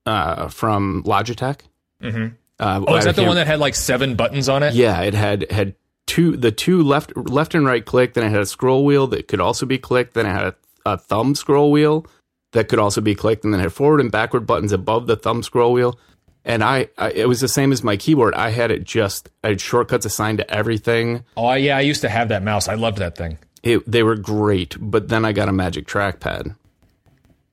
[0.06, 1.60] uh, from Logitech.
[2.02, 2.34] Mhm.
[2.60, 4.74] Uh, Oh, is that the one that had like seven buttons on it?
[4.74, 8.14] Yeah, it had had two the two left left and right click.
[8.14, 10.16] Then it had a scroll wheel that could also be clicked.
[10.16, 10.56] Then it had a,
[10.86, 12.06] a thumb scroll wheel
[12.52, 15.16] that could also be clicked, and then it had forward and backward buttons above the
[15.16, 15.98] thumb scroll wheel.
[16.46, 18.34] And I, I it was the same as my keyboard.
[18.36, 21.24] I had it just I had shortcuts assigned to everything.
[21.38, 22.68] Oh yeah, I used to have that mouse.
[22.68, 23.38] I loved that thing.
[23.64, 26.56] it, they were great, but then I got a magic trackpad,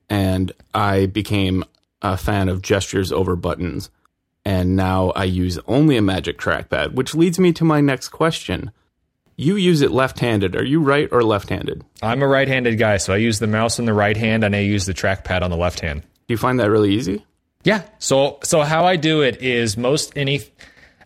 [0.09, 1.63] and I became
[2.01, 3.89] a fan of gestures over buttons,
[4.43, 8.71] and now I use only a magic trackpad, which leads me to my next question.
[9.37, 10.55] You use it left-handed.
[10.55, 11.83] Are you right or left-handed?
[12.03, 14.59] I'm a right-handed guy, so I use the mouse in the right hand and I
[14.59, 16.01] use the trackpad on the left hand.
[16.01, 17.25] Do you find that really easy?
[17.63, 17.83] Yeah.
[17.99, 20.41] So so how I do it is most any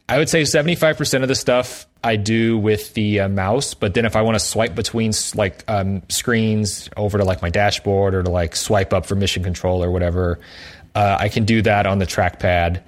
[0.07, 4.05] I would say 75% of the stuff I do with the uh, mouse, but then
[4.05, 8.21] if I want to swipe between like um, screens over to like my dashboard or
[8.21, 10.39] to like swipe up for mission control or whatever,
[10.93, 12.81] uh, I can do that on the trackpad.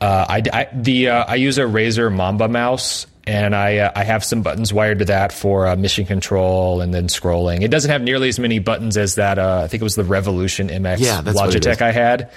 [0.00, 4.04] Uh, I, I the uh, I use a Razer Mamba mouse, and I uh, I
[4.04, 7.62] have some buttons wired to that for uh, mission control and then scrolling.
[7.62, 9.38] It doesn't have nearly as many buttons as that.
[9.40, 11.82] Uh, I think it was the Revolution MX Yeah, that's what it Logitech.
[11.82, 12.30] I had,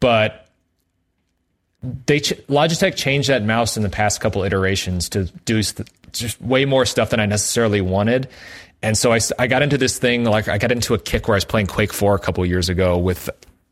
[0.00, 0.48] but
[2.06, 6.40] they ch- Logitech changed that mouse in the past couple iterations to do st- just
[6.40, 8.28] way more stuff than I necessarily wanted.
[8.82, 11.34] And so I, I got into this thing like I got into a kick where
[11.34, 13.28] I was playing Quake 4 a couple years ago with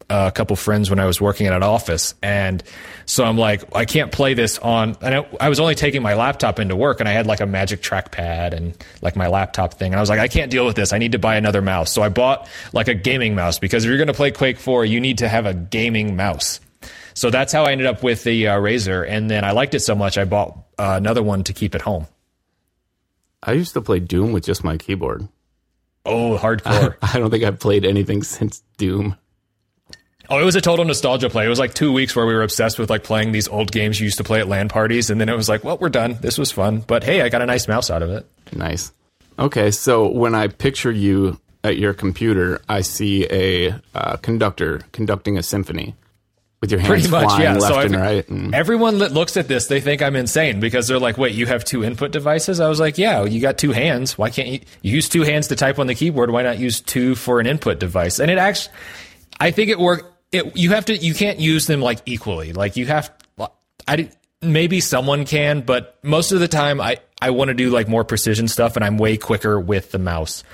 [0.09, 2.63] a couple friends when I was working at an office, and
[3.07, 4.97] so I'm like, I can't play this on.
[5.01, 7.47] And I, I was only taking my laptop into work, and I had like a
[7.47, 10.77] Magic Trackpad and like my laptop thing, and I was like, I can't deal with
[10.77, 10.93] this.
[10.93, 11.93] I need to buy another mouse.
[11.93, 14.85] So I bought like a gaming mouse because if you're going to play Quake Four,
[14.85, 16.61] you need to have a gaming mouse.
[17.15, 19.81] So that's how I ended up with the uh, Razer, and then I liked it
[19.81, 22.07] so much, I bought uh, another one to keep at home.
[23.43, 25.27] I used to play Doom with just my keyboard.
[26.05, 26.97] Oh, hardcore!
[27.03, 29.17] I don't think I've played anything since Doom.
[30.29, 31.47] Oh, it was a total nostalgia play.
[31.47, 34.01] It was like two weeks where we were obsessed with like playing these old games
[34.01, 36.19] you used to play at LAN parties, and then it was like, well, we're done.
[36.21, 38.27] This was fun, but hey, I got a nice mouse out of it.
[38.53, 38.93] Nice.
[39.39, 45.37] Okay, so when I picture you at your computer, I see a uh, conductor conducting
[45.39, 45.95] a symphony
[46.61, 47.53] with your hands Pretty much, flying yeah.
[47.55, 48.29] left so and every- right.
[48.29, 51.45] And everyone that looks at this, they think I'm insane because they're like, "Wait, you
[51.47, 54.17] have two input devices?" I was like, "Yeah, you got two hands.
[54.17, 56.31] Why can't you, you use two hands to type on the keyboard?
[56.31, 58.75] Why not use two for an input device?" And it actually,
[59.39, 60.05] I think it worked.
[60.33, 62.53] It you have to you can't use them like equally.
[62.53, 63.13] Like you have,
[63.87, 64.11] I
[64.43, 68.05] maybe someone can, but most of the time, I I want to do like more
[68.05, 70.45] precision stuff, and I'm way quicker with the mouse.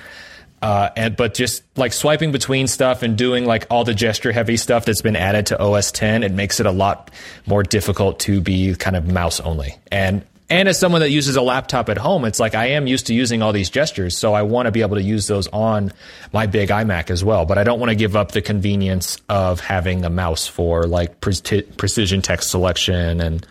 [0.61, 4.55] Uh, and but just like swiping between stuff and doing like all the gesture heavy
[4.55, 7.11] stuff that's been added to OS 10, it makes it a lot
[7.45, 9.75] more difficult to be kind of mouse only.
[9.91, 13.07] And and as someone that uses a laptop at home, it's like I am used
[13.07, 15.91] to using all these gestures, so I want to be able to use those on
[16.31, 17.45] my big iMac as well.
[17.45, 21.21] But I don't want to give up the convenience of having a mouse for like
[21.21, 23.45] pre- precision text selection and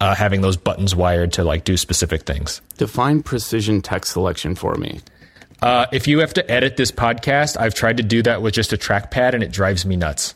[0.00, 2.60] uh, having those buttons wired to like do specific things.
[2.76, 5.00] define precision text selection for me.
[5.62, 8.74] Uh, if you have to edit this podcast, I've tried to do that with just
[8.74, 10.34] a trackpad and it drives me nuts.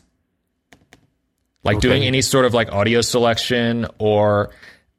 [1.63, 1.87] Like Okay.
[1.89, 4.49] doing any sort of like audio selection or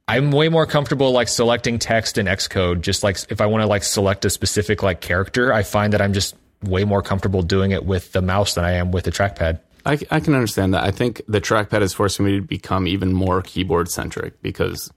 [0.08, 2.80] I'm way more comfortable like selecting text in Xcode.
[2.80, 6.02] Just like if I want to like select a specific like character, I find that
[6.02, 9.12] I'm just way more comfortable doing it with the mouse than I am with the
[9.12, 9.60] trackpad.
[9.84, 10.84] I, I can understand that.
[10.84, 14.92] I think the trackpad is forcing me to become even more keyboard centric because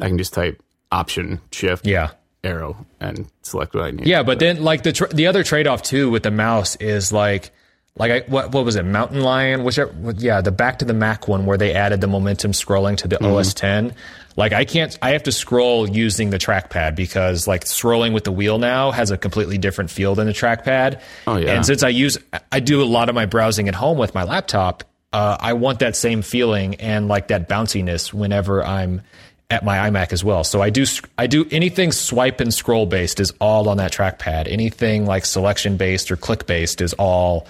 [0.00, 2.10] I can just type Option Shift Yeah.
[2.44, 4.06] arrow and select what I need.
[4.06, 7.10] Yeah, but then like the tr- the other trade off too with the mouse is
[7.12, 7.52] like
[7.96, 11.28] like I, what what was it Mountain Lion whichever yeah the Back to the Mac
[11.28, 13.34] one where they added the momentum scrolling to the Mm-hmm.
[13.34, 13.94] OS 10.
[14.34, 18.32] Like I can't I have to scroll using the trackpad because like scrolling with the
[18.32, 21.00] wheel now has a completely different feel than the trackpad.
[21.26, 21.54] Oh, yeah.
[21.54, 22.16] And since I use
[22.50, 25.80] I do a lot of my browsing at home with my laptop, uh, I want
[25.80, 29.02] that same feeling and like that bounciness whenever I'm
[29.50, 30.44] at my iMac as well.
[30.44, 30.86] So I do
[31.18, 34.50] I do anything swipe and scroll based is all on that trackpad.
[34.50, 37.46] Anything like selection based or click based is all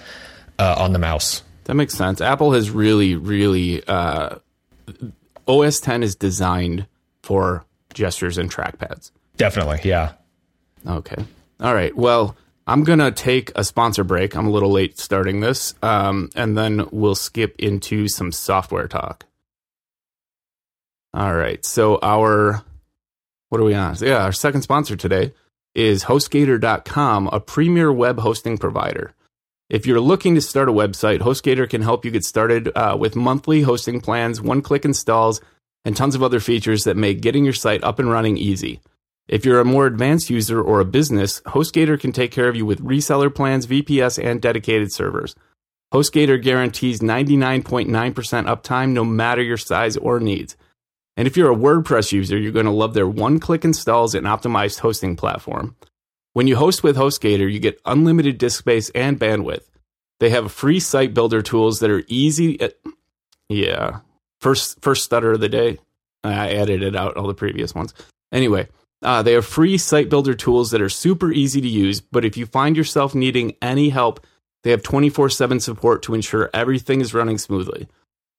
[0.59, 1.43] uh, on the mouse.
[1.65, 2.21] That makes sense.
[2.21, 4.37] Apple has really, really uh,
[5.47, 6.87] OS 10 is designed
[7.21, 9.11] for gestures and trackpads.
[9.37, 10.13] Definitely, yeah.
[10.85, 11.23] Okay.
[11.59, 11.95] All right.
[11.95, 12.35] Well,
[12.67, 14.35] I'm going to take a sponsor break.
[14.35, 15.73] I'm a little late starting this.
[15.81, 19.25] Um, and then we'll skip into some software talk.
[21.13, 21.63] All right.
[21.65, 22.63] So, our,
[23.49, 23.95] what are we on?
[23.99, 25.33] Yeah, our second sponsor today
[25.75, 29.13] is HostGator.com, a premier web hosting provider.
[29.73, 33.15] If you're looking to start a website, HostGator can help you get started uh, with
[33.15, 35.41] monthly hosting plans, one click installs,
[35.83, 38.81] and tons of other features that make getting your site up and running easy.
[39.27, 42.67] If you're a more advanced user or a business, HostGator can take care of you
[42.67, 45.33] with reseller plans, VPS, and dedicated servers.
[45.91, 50.55] HostGator guarantees 99.9% uptime no matter your size or needs.
[51.17, 54.27] And if you're a WordPress user, you're going to love their one click installs and
[54.27, 55.75] optimized hosting platform.
[56.33, 59.69] When you host with HostGator, you get unlimited disk space and bandwidth.
[60.19, 62.59] They have free site builder tools that are easy.
[62.59, 62.69] uh,
[63.49, 63.99] yeah.
[64.41, 65.77] First, first stutter of the day.
[66.23, 67.93] I edited out all the previous ones.
[68.31, 68.67] Anyway,
[69.03, 72.37] uh, they have free site builder tools that are super easy to use, but if
[72.37, 74.25] you find yourself needing any help,
[74.63, 77.87] they have 24 7 support to ensure everything is running smoothly.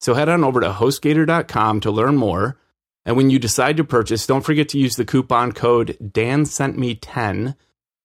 [0.00, 2.58] So head on over to hostgator.com to learn more.
[3.06, 7.54] And when you decide to purchase, don't forget to use the coupon code DANSENTME10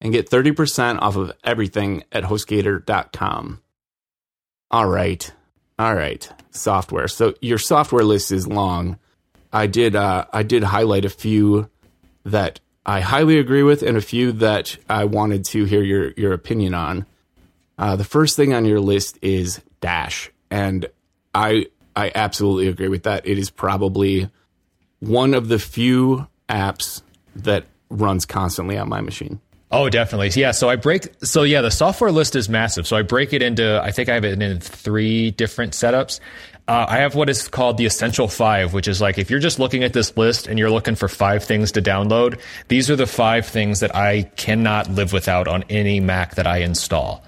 [0.00, 3.60] and get 30% off of everything at hostgator.com.
[4.70, 5.32] All right.
[5.78, 6.28] All right.
[6.50, 7.08] Software.
[7.08, 8.98] So your software list is long.
[9.52, 11.68] I did uh, I did highlight a few
[12.24, 16.32] that I highly agree with and a few that I wanted to hear your your
[16.32, 17.06] opinion on.
[17.78, 20.86] Uh, the first thing on your list is Dash, and
[21.34, 23.26] I I absolutely agree with that.
[23.26, 24.30] It is probably
[25.00, 27.02] one of the few apps
[27.34, 29.40] that runs constantly on my machine.
[29.72, 30.30] Oh, definitely.
[30.30, 30.50] Yeah.
[30.50, 31.08] So I break.
[31.22, 32.86] So yeah, the software list is massive.
[32.86, 33.80] So I break it into.
[33.82, 36.18] I think I have it in three different setups.
[36.66, 39.58] Uh, I have what is called the essential five, which is like if you're just
[39.58, 43.06] looking at this list and you're looking for five things to download, these are the
[43.06, 47.24] five things that I cannot live without on any Mac that I install.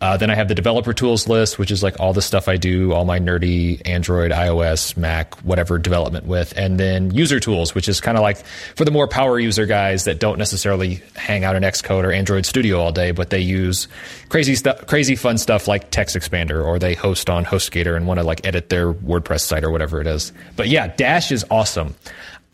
[0.00, 2.56] Uh, then I have the developer tools list, which is like all the stuff I
[2.56, 6.52] do, all my nerdy Android, iOS, Mac, whatever development with.
[6.56, 8.44] And then user tools, which is kind of like
[8.76, 12.44] for the more power user guys that don't necessarily hang out in Xcode or Android
[12.44, 13.88] Studio all day, but they use
[14.28, 18.20] crazy stuff, crazy fun stuff like Text Expander, or they host on HostGator and want
[18.20, 20.30] to like edit their WordPress site or whatever it is.
[20.56, 21.94] But yeah, Dash is awesome.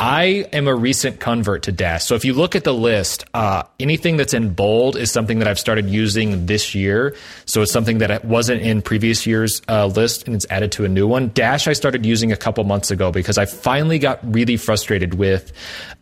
[0.02, 2.04] I am a recent convert to Dash.
[2.04, 5.46] So if you look at the list, uh, anything that's in bold is something that
[5.46, 7.14] I've started using this year.
[7.44, 10.88] So it's something that wasn't in previous year's uh, list and it's added to a
[10.88, 11.30] new one.
[11.34, 15.52] Dash I started using a couple months ago because I finally got really frustrated with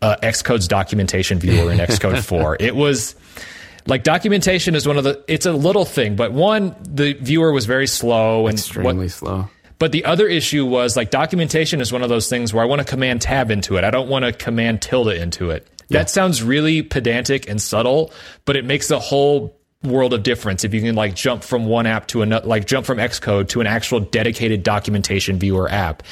[0.00, 2.56] uh, Xcode's documentation viewer in Xcode 4.
[2.58, 3.14] It was
[3.86, 7.64] like documentation is one of the it's a little thing but one the viewer was
[7.64, 9.48] very slow and extremely what, slow
[9.80, 12.80] but the other issue was like documentation is one of those things where I want
[12.80, 13.82] to command tab into it.
[13.82, 15.66] I don't want to command tilde into it.
[15.88, 16.00] Yeah.
[16.00, 18.12] That sounds really pedantic and subtle,
[18.44, 20.62] but it makes the whole world of difference.
[20.62, 23.62] If you can like jump from one app to another like jump from xcode to
[23.62, 26.02] an actual dedicated documentation viewer app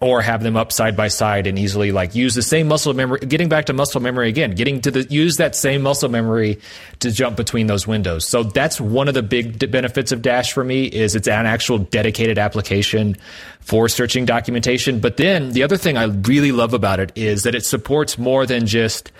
[0.00, 3.20] or have them up side by side and easily like use the same muscle memory
[3.20, 6.58] getting back to muscle memory again getting to the use that same muscle memory
[6.98, 8.26] to jump between those windows.
[8.26, 11.78] So that's one of the big benefits of dash for me is it's an actual
[11.78, 13.16] dedicated application
[13.60, 14.98] for searching documentation.
[14.98, 18.46] But then the other thing i really love about it is that it supports more
[18.46, 19.12] than just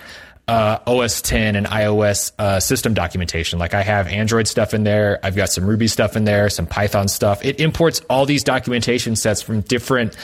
[0.47, 3.59] uh, OS 10 and iOS uh, system documentation.
[3.59, 6.67] Like I have Android stuff in there, I've got some Ruby stuff in there, some
[6.67, 7.43] Python stuff.
[7.45, 10.17] It imports all these documentation sets from different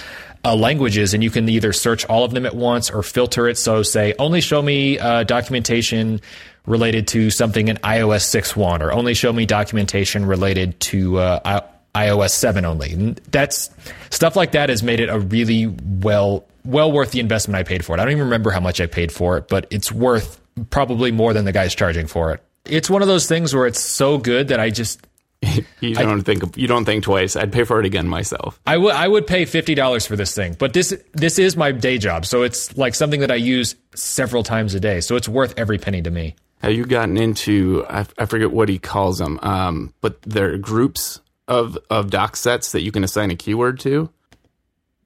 [0.44, 3.58] uh, languages, and you can either search all of them at once or filter it.
[3.58, 6.22] So, say, only show me uh, documentation
[6.66, 11.62] related to something in iOS 6.1, or only show me documentation related to uh,
[11.95, 13.15] iOS 7 only.
[13.32, 13.69] that's
[14.10, 17.84] stuff like that has made it a really well well worth the investment I paid
[17.84, 17.99] for it.
[17.99, 21.34] I don't even remember how much I paid for it, but it's worth probably more
[21.34, 22.43] than the guy's charging for it.
[22.65, 25.06] It's one of those things where it's so good that I just
[25.80, 27.36] you don't I, think you don't think twice.
[27.36, 28.60] I'd pay for it again myself.
[28.67, 31.71] I would I would pay fifty dollars for this thing, but this this is my
[31.71, 34.99] day job, so it's like something that I use several times a day.
[34.99, 36.36] So it's worth every penny to me.
[36.62, 37.86] Have you gotten into?
[37.89, 42.72] I, I forget what he calls them, um, but they're groups of of doc sets
[42.72, 44.10] that you can assign a keyword to.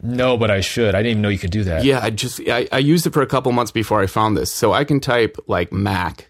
[0.05, 0.95] No, but I should.
[0.95, 1.85] I didn't even know you could do that.
[1.85, 4.51] Yeah, I just I, I used it for a couple months before I found this.
[4.51, 6.29] So I can type like Mac,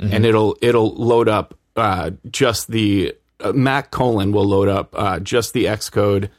[0.00, 0.12] mm-hmm.
[0.12, 5.20] and it'll it'll load up uh, just the uh, Mac colon will load up uh,
[5.20, 6.30] just the Xcode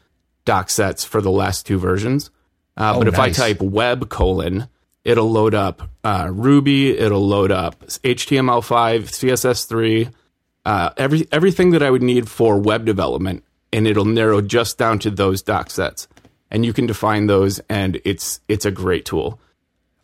[0.45, 2.31] doc sets for the last two versions.
[2.75, 3.39] Uh, oh, but if nice.
[3.39, 4.67] I type web colon,
[5.03, 10.11] it'll load up uh, Ruby, it'll load up HTML5, CSS3,
[10.65, 14.99] uh, every everything that I would need for web development, and it'll narrow just down
[14.99, 16.07] to those doc sets
[16.53, 19.39] and you can define those, and it's it's a great tool.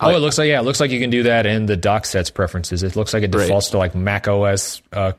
[0.02, 2.06] Oh, it looks like yeah, it looks like you can do that in the doc
[2.06, 2.84] sets preferences.
[2.84, 3.72] It looks like it defaults right.
[3.72, 5.12] to like Mac OS, uh,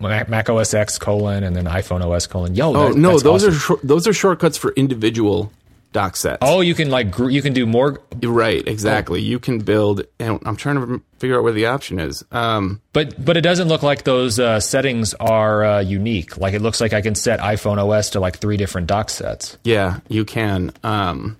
[0.00, 2.54] Mac OS X colon, and then iPhone OS colon.
[2.54, 3.76] Yo, oh that, no, those awesome.
[3.76, 5.52] are those are shortcuts for individual
[5.92, 6.38] doc sets.
[6.42, 8.00] Oh, you can like you can do more.
[8.22, 9.20] Right, exactly.
[9.20, 9.22] Oh.
[9.22, 10.02] You can build.
[10.18, 12.24] And I'm trying to figure out where the option is.
[12.30, 16.36] Um, but but it doesn't look like those uh, settings are uh, unique.
[16.36, 19.58] Like it looks like I can set iPhone OS to like three different doc sets.
[19.64, 20.72] Yeah, you can.
[20.82, 21.36] Um,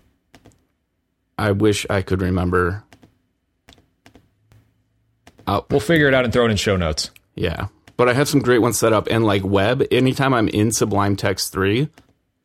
[1.38, 2.84] I wish I could remember.
[5.46, 7.10] I'll, we'll figure it out and throw it in show notes.
[7.34, 9.08] Yeah, but I have some great ones set up.
[9.10, 11.88] And like web, anytime I'm in Sublime Text three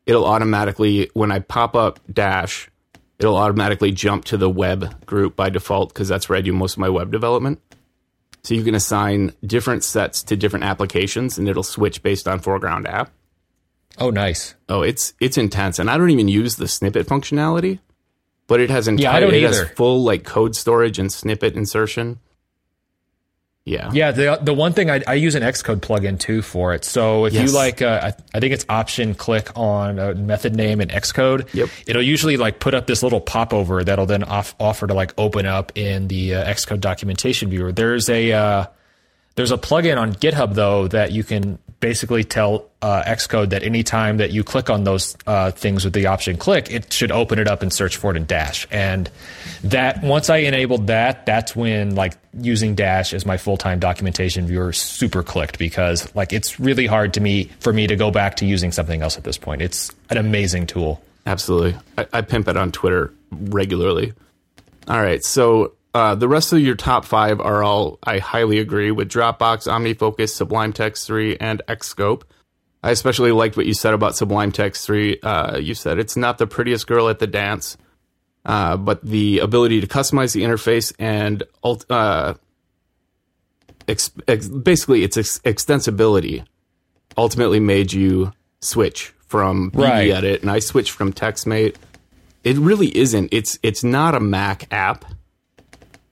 [0.06, 2.70] it'll automatically when I pop up Dash,
[3.18, 6.74] it'll automatically jump to the web group by default because that's where I do most
[6.74, 7.60] of my web development.
[8.42, 12.86] So you can assign different sets to different applications, and it'll switch based on foreground
[12.86, 13.10] app.
[13.98, 14.54] Oh, nice.
[14.68, 17.80] Oh, it's it's intense, and I don't even use the snippet functionality,
[18.46, 19.64] but it has entire, yeah, it either.
[19.64, 22.20] has full like code storage and snippet insertion.
[23.66, 23.90] Yeah.
[23.92, 24.12] Yeah.
[24.12, 26.84] The the one thing I, I use an Xcode plugin too for it.
[26.84, 27.48] So if yes.
[27.48, 31.52] you like, uh, I, I, think it's option click on a method name in Xcode.
[31.52, 31.68] Yep.
[31.84, 35.46] It'll usually like put up this little popover that'll then off, offer to like open
[35.46, 37.72] up in the uh, Xcode documentation viewer.
[37.72, 38.66] There's a uh,
[39.36, 44.16] there's a plugin on GitHub though that you can basically tell uh, Xcode that anytime
[44.16, 47.46] that you click on those uh, things with the option click, it should open it
[47.46, 48.66] up and search for it in Dash.
[48.70, 49.10] And
[49.62, 54.46] that once I enabled that, that's when like using Dash as my full time documentation
[54.46, 58.36] viewer super clicked because like it's really hard to me for me to go back
[58.36, 59.60] to using something else at this point.
[59.60, 61.02] It's an amazing tool.
[61.26, 64.14] Absolutely, I, I pimp it on Twitter regularly.
[64.88, 68.90] All right, so uh, the rest of your top five are all I highly agree
[68.90, 72.22] with Dropbox, OmniFocus, Sublime Text 3, and Xscope.
[72.82, 75.20] I especially liked what you said about Sublime Text 3.
[75.22, 77.78] Uh, you said it's not the prettiest girl at the dance,
[78.44, 82.34] uh, but the ability to customize the interface and uh,
[83.88, 86.44] ex- ex- basically its ex- extensibility
[87.16, 90.10] ultimately made you switch from BB Right.
[90.10, 91.76] Edit, and I switched from TextMate.
[92.44, 93.30] It really isn't.
[93.32, 95.04] It's it's not a Mac app,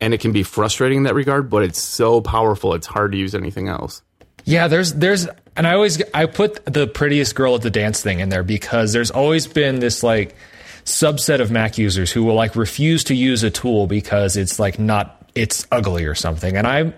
[0.00, 1.50] and it can be frustrating in that regard.
[1.50, 4.02] But it's so powerful, it's hard to use anything else.
[4.44, 5.26] Yeah, there's there's
[5.56, 8.92] and I always I put the prettiest girl at the dance thing in there because
[8.92, 10.36] there's always been this like
[10.84, 14.78] subset of Mac users who will like refuse to use a tool because it's like
[14.78, 16.56] not it's ugly or something.
[16.56, 16.92] And I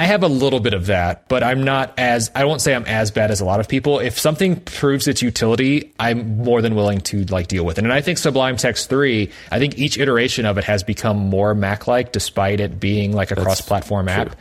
[0.00, 2.86] I have a little bit of that, but I'm not as I won't say I'm
[2.86, 3.98] as bad as a lot of people.
[3.98, 7.84] If something proves its utility, I'm more than willing to like deal with it.
[7.84, 11.54] And I think Sublime Text 3, I think each iteration of it has become more
[11.54, 14.36] Mac-like despite it being like a cross-platform app.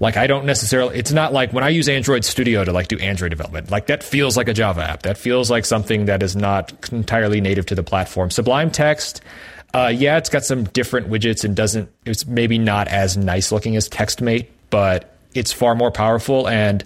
[0.00, 2.98] Like I don't necessarily it's not like when I use Android Studio to like do
[2.98, 3.70] Android development.
[3.70, 5.04] Like that feels like a Java app.
[5.04, 8.30] That feels like something that is not entirely native to the platform.
[8.30, 9.22] Sublime Text
[9.72, 11.88] uh, yeah, it's got some different widgets and doesn't.
[12.04, 16.48] It's maybe not as nice looking as TextMate, but it's far more powerful.
[16.48, 16.84] And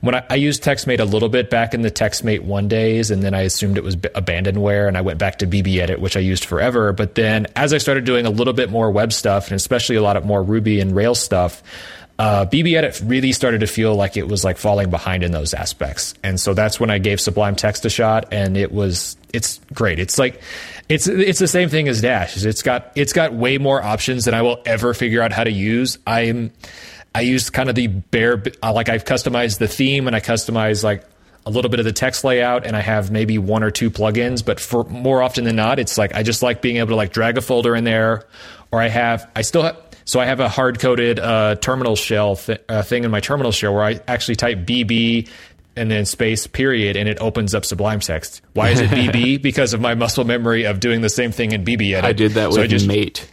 [0.00, 3.22] when I, I used TextMate a little bit back in the TextMate one days, and
[3.22, 6.20] then I assumed it was abandonware, and I went back to BB Edit, which I
[6.20, 6.92] used forever.
[6.92, 10.02] But then as I started doing a little bit more web stuff, and especially a
[10.02, 11.62] lot of more Ruby and Rails stuff,
[12.18, 15.54] uh, BB Edit really started to feel like it was like falling behind in those
[15.54, 19.58] aspects, and so that's when I gave Sublime Text a shot, and it was it's
[19.72, 19.98] great.
[19.98, 20.40] It's like
[20.90, 22.44] it's it's the same thing as Dash.
[22.44, 25.50] It's got it's got way more options than I will ever figure out how to
[25.50, 25.96] use.
[26.06, 26.52] I'm
[27.14, 30.84] I used kind of the bare uh, like I've customized the theme and I customized
[30.84, 31.04] like
[31.46, 34.44] a little bit of the text layout and I have maybe one or two plugins,
[34.44, 37.12] but for more often than not, it's like I just like being able to like
[37.12, 38.24] drag a folder in there,
[38.70, 39.76] or I have I still have.
[40.04, 43.52] So I have a hard coded uh, terminal shell th- uh, thing in my terminal
[43.52, 45.28] shell where I actually type BB
[45.76, 48.42] and then space period and it opens up Sublime Text.
[48.54, 49.40] Why is it BB?
[49.42, 52.04] because of my muscle memory of doing the same thing in BB edit.
[52.04, 53.30] I did that So with just, Mate.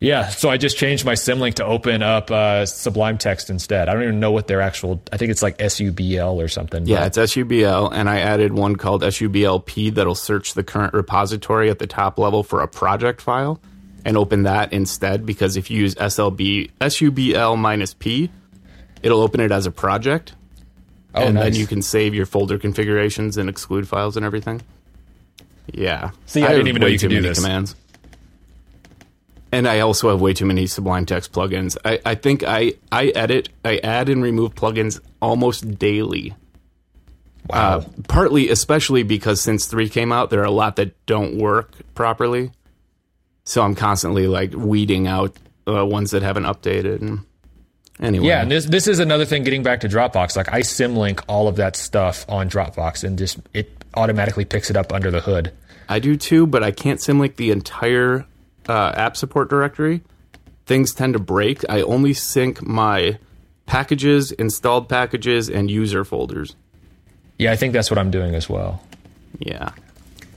[0.00, 3.88] Yeah, so I just changed my symlink to open up uh, Sublime Text instead.
[3.88, 5.02] I don't even know what their actual.
[5.12, 6.86] I think it's like SUBL or something.
[6.86, 11.70] Yeah, but- it's SUBL, and I added one called SUBLP that'll search the current repository
[11.70, 13.60] at the top level for a project file
[14.04, 15.24] and open that instead.
[15.24, 18.30] Because if you use SLB SUBL minus P,
[19.02, 20.34] it'll open it as a project,
[21.14, 21.44] oh, and nice.
[21.44, 24.60] then you can save your folder configurations and exclude files and everything.
[25.72, 27.38] Yeah, See, I didn't even know you could do this.
[27.40, 27.74] commands.
[29.54, 31.76] And I also have way too many Sublime Text plugins.
[31.84, 36.34] I, I think I, I edit, I add and remove plugins almost daily.
[37.48, 37.78] wow.
[37.78, 41.70] Uh, partly, especially because since three came out, there are a lot that don't work
[41.94, 42.50] properly.
[43.44, 45.36] So I'm constantly like weeding out
[45.68, 47.02] uh, ones that haven't updated.
[47.02, 47.24] And
[48.00, 49.44] anyway, Yeah, and this this is another thing.
[49.44, 53.38] Getting back to Dropbox, like I symlink all of that stuff on Dropbox, and just
[53.52, 55.52] it automatically picks it up under the hood.
[55.88, 58.26] I do too, but I can't symlink the entire
[58.68, 60.02] uh, app support directory.
[60.66, 61.64] Things tend to break.
[61.68, 63.18] I only sync my
[63.66, 66.56] packages, installed packages, and user folders.
[67.38, 68.82] Yeah, I think that's what I'm doing as well.
[69.38, 69.70] Yeah.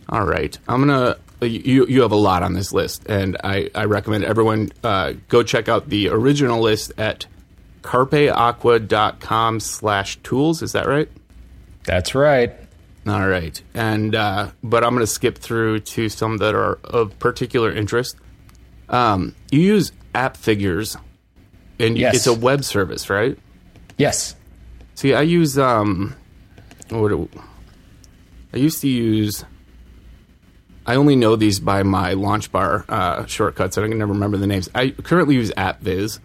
[0.09, 0.57] All right.
[0.67, 1.17] I'm gonna.
[1.41, 5.43] You you have a lot on this list, and I I recommend everyone uh, go
[5.43, 7.28] check out the original list at
[7.84, 10.61] carpeaqua.com slash tools.
[10.63, 11.09] Is that right?
[11.86, 12.53] That's right.
[13.08, 13.62] All right.
[13.74, 18.16] And uh, but I'm gonna skip through to some that are of particular interest.
[18.89, 20.97] Um, you use app figures,
[21.80, 22.16] and Yes.
[22.16, 23.38] it's a web service, right?
[23.97, 24.36] Yes.
[24.95, 26.16] See, I use um,
[26.89, 27.30] what do,
[28.53, 29.43] I used to use.
[30.86, 34.47] I only know these by my LaunchBar uh, shortcuts, and I can never remember the
[34.47, 34.70] names.
[34.74, 36.20] I currently use AppViz.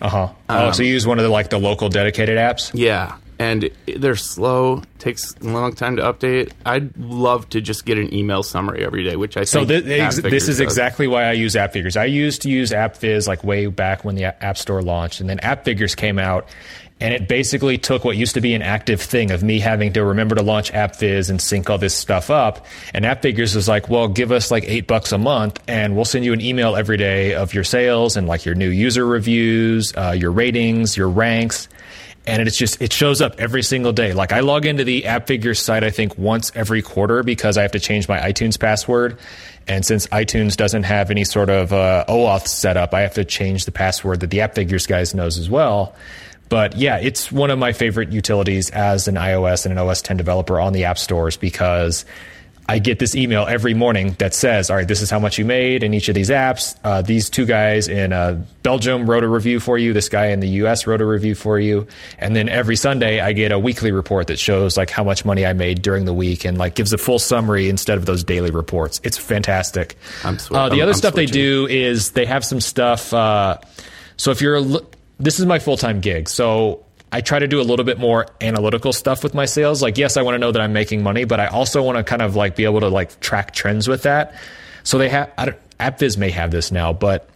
[0.00, 0.28] Uh huh.
[0.50, 2.70] oh, so you use one of the like the local dedicated apps?
[2.74, 4.82] Yeah, and they're slow.
[4.98, 6.52] Takes a long time to update.
[6.64, 10.18] I'd love to just get an email summary every day, which I So think this,
[10.18, 10.60] ex- this is does.
[10.60, 11.96] exactly why I use App Figures.
[11.96, 15.38] I used to use AppViz like way back when the App Store launched, and then
[15.40, 16.48] App Figures came out,
[16.98, 20.02] and it basically took what used to be an active thing of me having to
[20.02, 22.64] remember to launch AppViz and sync all this stuff up.
[22.94, 26.06] And App Figures was like, well, give us like eight bucks a month, and we'll
[26.06, 29.92] send you an email every day of your sales and like your new user reviews,
[29.94, 31.68] uh, your ratings, your ranks
[32.26, 34.12] and it's just it shows up every single day.
[34.12, 37.62] Like I log into the App Figures site, I think once every quarter because I
[37.62, 39.18] have to change my iTunes password.
[39.68, 43.64] And since iTunes doesn't have any sort of uh, OAuth setup, I have to change
[43.64, 45.94] the password that the App Figures guys knows as well.
[46.48, 50.16] But yeah, it's one of my favorite utilities as an iOS and an OS 10
[50.16, 52.04] developer on the app stores because
[52.68, 55.44] I get this email every morning that says, "All right, this is how much you
[55.44, 56.76] made in each of these apps.
[56.82, 59.92] Uh, these two guys in uh, Belgium wrote a review for you.
[59.92, 60.86] This guy in the U.S.
[60.86, 61.86] wrote a review for you."
[62.18, 65.46] And then every Sunday, I get a weekly report that shows like how much money
[65.46, 68.50] I made during the week and like gives a full summary instead of those daily
[68.50, 69.00] reports.
[69.04, 69.96] It's fantastic.
[70.24, 73.14] I'm swi- uh, the I'm- other I'm stuff they do is they have some stuff.
[73.14, 73.58] Uh,
[74.16, 74.64] so if you're, a
[75.20, 76.28] this is my full time gig.
[76.28, 76.82] So.
[77.16, 79.80] I try to do a little bit more analytical stuff with my sales.
[79.80, 82.04] Like, yes, I want to know that I'm making money, but I also want to
[82.04, 84.34] kind of like be able to like track trends with that.
[84.82, 85.34] So they have,
[85.80, 87.26] AppViz may have this now, but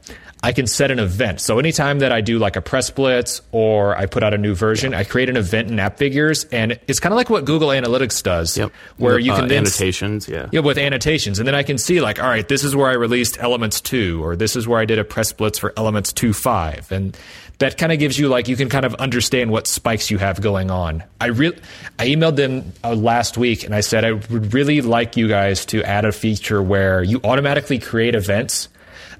[0.42, 1.40] I can set an event.
[1.40, 4.54] So anytime that I do like a press blitz or I put out a new
[4.54, 7.68] version, I create an event in App Figures, and it's kind of like what Google
[7.68, 8.72] Analytics does, Yep.
[8.96, 10.48] where With, you can uh, then annotations, yeah.
[10.50, 12.94] yeah, with annotations, and then I can see like, all right, this is where I
[12.94, 16.32] released Elements two, or this is where I did a press blitz for Elements two
[16.32, 17.14] five, and
[17.58, 20.40] that kind of gives you like you can kind of understand what spikes you have
[20.40, 21.04] going on.
[21.20, 21.58] I re-
[21.98, 25.66] I emailed them uh, last week and I said I would really like you guys
[25.66, 28.70] to add a feature where you automatically create events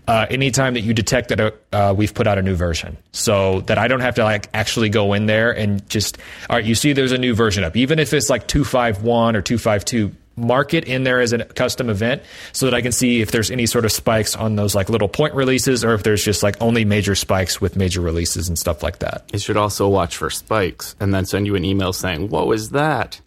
[0.07, 3.61] uh, anytime that you detect that uh, uh, we've put out a new version, so
[3.62, 6.64] that I don't have to like actually go in there and just all right.
[6.64, 9.42] You see, there's a new version up, even if it's like two five one or
[9.42, 10.12] two five two.
[10.36, 12.22] Mark it in there as a custom event
[12.53, 15.09] so that I can see if there's any sort of spikes on those like little
[15.09, 18.82] point releases or if there's just like only major spikes with major releases and stuff
[18.82, 19.28] like that.
[19.34, 22.70] It should also watch for spikes and then send you an email saying, "What was
[22.70, 23.20] that?"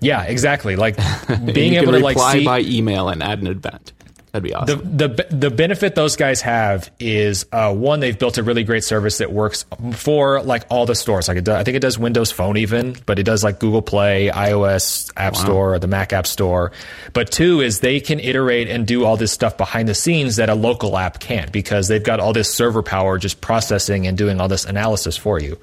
[0.00, 0.76] Yeah, exactly.
[0.76, 0.96] Like
[1.52, 3.92] being you able to like reply see by email and add an event.
[4.34, 4.96] That'd be the awesome.
[4.96, 9.18] the the benefit those guys have is uh, one they've built a really great service
[9.18, 11.28] that works for like all the stores.
[11.28, 13.80] Like it does, I think it does Windows Phone even, but it does like Google
[13.80, 16.72] Play, iOS App Store, or the Mac App Store.
[17.12, 20.48] But two is they can iterate and do all this stuff behind the scenes that
[20.48, 24.40] a local app can't because they've got all this server power just processing and doing
[24.40, 25.56] all this analysis for you.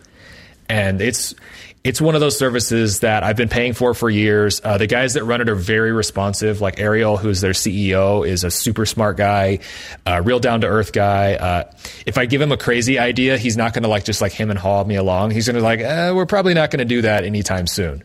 [0.69, 1.35] And it's
[1.83, 4.61] it's one of those services that I've been paying for for years.
[4.63, 6.61] Uh, the guys that run it are very responsive.
[6.61, 9.59] Like Ariel, who's their CEO, is a super smart guy,
[10.05, 11.33] uh, real down to earth guy.
[11.35, 11.71] Uh,
[12.05, 14.51] if I give him a crazy idea, he's not going to like just like him
[14.51, 15.31] and haul me along.
[15.31, 18.03] He's going to be like, eh, we're probably not going to do that anytime soon.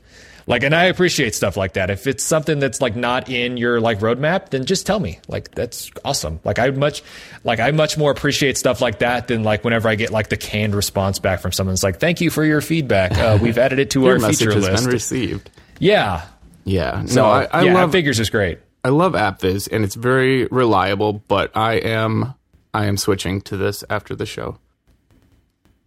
[0.49, 1.91] Like, and I appreciate stuff like that.
[1.91, 5.19] If it's something that's like not in your like roadmap, then just tell me.
[5.27, 6.39] Like, that's awesome.
[6.45, 7.03] Like, I much,
[7.43, 10.37] like, I much more appreciate stuff like that than like whenever I get like the
[10.37, 11.73] canned response back from someone.
[11.75, 13.19] It's like, thank you for your feedback.
[13.19, 14.85] Uh, we've added it to our feature has list.
[14.85, 15.51] been received.
[15.81, 16.27] yeah.
[16.65, 17.05] Yeah.
[17.05, 18.59] So no, I, I yeah, love figures is great.
[18.85, 22.35] I love AppViz and it's very reliable, but I am
[22.75, 24.59] I am switching to this after the show.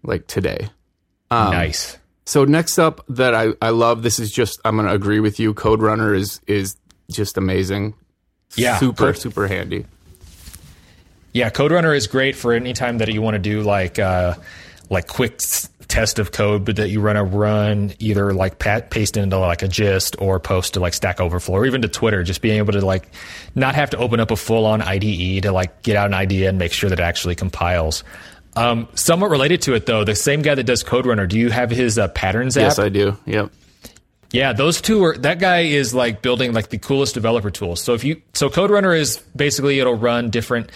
[0.04, 0.70] Like today.
[1.32, 1.98] Um, nice.
[2.30, 5.56] So next up that I, I love, this is just I'm gonna agree with you.
[5.56, 6.78] Code Runner is is
[7.10, 7.96] just amazing.
[8.56, 9.88] Yeah, Super, Code- super handy.
[11.34, 14.36] Yeah, Code Runner is great for any time that you want to do like uh,
[14.92, 15.40] like quick
[15.88, 19.64] test of code, but that you run a run either like pat, paste into like
[19.64, 22.22] a gist or post to like Stack Overflow or even to Twitter.
[22.22, 23.08] Just being able to like
[23.56, 26.50] not have to open up a full on IDE to like get out an idea
[26.50, 28.04] and make sure that it actually compiles.
[28.56, 31.50] Um, somewhat related to it though, the same guy that does Code Runner, do you
[31.50, 32.64] have his uh, patterns app?
[32.64, 33.18] Yes, I do.
[33.26, 33.52] Yep.
[34.32, 37.82] Yeah, those two are that guy is like building like the coolest developer tools.
[37.82, 40.72] So if you so Code Runner is basically it'll run different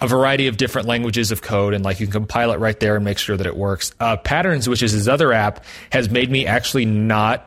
[0.00, 2.96] a variety of different languages of code and like you can compile it right there
[2.96, 3.94] and make sure that it works.
[4.00, 7.46] Uh, Patterns, which is his other app, has made me actually not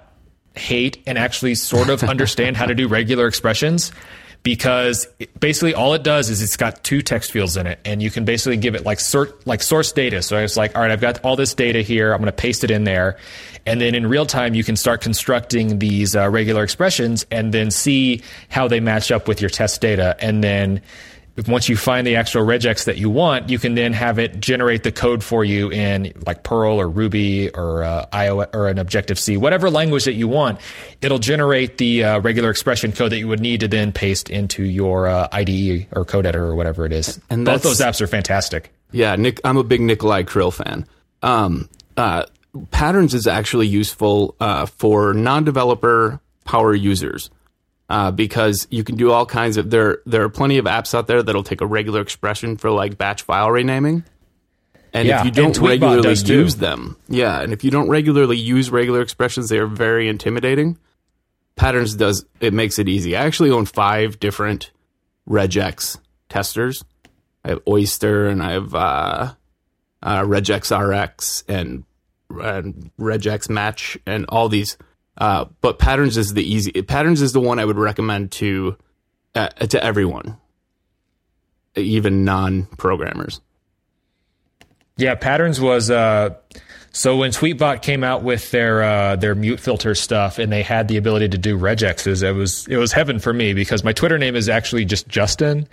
[0.56, 3.92] hate and actually sort of understand how to do regular expressions
[4.44, 5.08] because
[5.40, 8.26] basically all it does is it's got two text fields in it and you can
[8.26, 10.22] basically give it like sort like source data.
[10.22, 12.64] So it's like all right i've got all this data here i'm going to paste
[12.64, 13.18] it in there
[13.66, 17.72] and then in real time you can start constructing these uh, regular expressions and then
[17.72, 20.16] see how they match up with your test data.
[20.20, 20.82] And then
[21.48, 24.84] once you find the actual regex that you want, you can then have it generate
[24.84, 29.18] the code for you in like Perl or Ruby or uh, iOS or an Objective
[29.18, 30.60] C, whatever language that you want.
[31.02, 34.64] It'll generate the uh, regular expression code that you would need to then paste into
[34.64, 37.20] your uh, IDE or code editor or whatever it is.
[37.30, 38.72] And both those apps are fantastic.
[38.92, 39.42] Yeah, Nick.
[39.44, 40.86] I'm a big Nikolai Krill fan.
[41.24, 41.68] Um,
[41.98, 42.26] uh,
[42.70, 47.32] Patterns is actually useful uh, for non-developer power users
[47.94, 50.00] uh, because you can do all kinds of there.
[50.08, 53.22] There are plenty of apps out there that'll take a regular expression for like batch
[53.22, 54.04] file renaming,
[54.94, 58.72] and Yeah, if you don't regularly use them, yeah, and if you don't regularly use
[58.72, 60.80] regular expressions, they are very intimidating.
[61.56, 63.16] Patterns does it makes it easy.
[63.16, 64.72] I actually own five different
[65.30, 66.84] regex testers.
[67.46, 69.34] I have Oyster and I have uh,
[70.02, 71.84] uh, regex RX and,
[72.32, 74.80] and regex Match and all these.
[75.18, 76.72] Uh, but Patterns is the easy.
[76.84, 78.78] Patterns is the one I would recommend to
[79.36, 80.38] uh, to everyone,
[81.76, 83.42] even non-programmers.
[84.98, 86.36] Yeah, Patterns was uh,
[86.96, 90.88] so when Tweetbot came out with their uh, their mute filter stuff, and they had
[90.88, 92.22] the ability to do regexes.
[92.22, 95.68] It was it was heaven for me because my Twitter name is actually just Justin,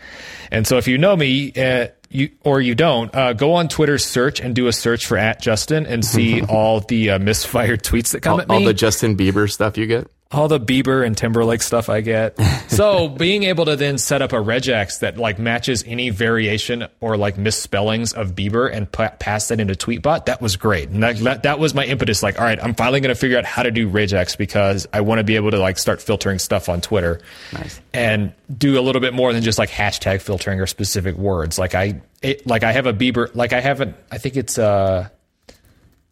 [0.51, 3.96] and so if you know me, uh, you or you don't, uh, go on Twitter
[3.98, 8.12] search and do a search for at Justin and see all the uh, misfired tweets
[8.12, 8.54] that come All, at me.
[8.56, 10.11] all the Justin Bieber stuff you get.
[10.33, 12.41] All the Bieber and Timberlake stuff I get.
[12.68, 17.16] so being able to then set up a regex that like matches any variation or
[17.16, 20.89] like misspellings of Bieber and pa- pass that into Tweetbot, that was great.
[20.89, 22.22] And that, that, was my impetus.
[22.22, 25.01] Like, all right, I'm finally going to figure out how to do regex because I
[25.01, 27.20] want to be able to like start filtering stuff on Twitter
[27.53, 27.81] Nice.
[27.93, 31.59] and do a little bit more than just like hashtag filtering or specific words.
[31.59, 34.59] Like I, it, like I have a Bieber, like I have a, I think it's
[34.59, 35.09] uh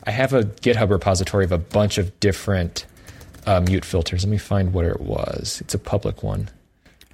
[0.04, 2.86] I have a GitHub repository of a bunch of different
[3.46, 4.24] uh, mute filters.
[4.24, 5.60] Let me find what it was.
[5.60, 6.48] It's a public one.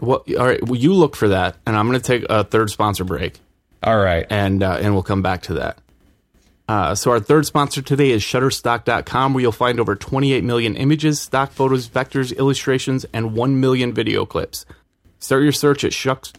[0.00, 0.62] Well, all right.
[0.66, 3.38] Well, you look for that, and I'm going to take a third sponsor break,
[3.82, 4.26] All right.
[4.28, 5.78] and uh, and we'll come back to that.
[6.66, 11.20] Uh, so our third sponsor today is Shutterstock.com, where you'll find over 28 million images,
[11.20, 14.64] stock photos, vectors, illustrations, and 1 million video clips.
[15.18, 16.32] Start your search at shucks,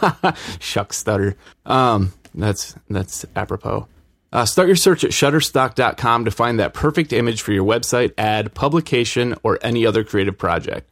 [0.60, 1.36] shucks stutter.
[1.66, 3.88] Um, that's that's apropos.
[4.32, 8.54] Uh, start your search at Shutterstock.com to find that perfect image for your website, ad,
[8.54, 10.90] publication, or any other creative project.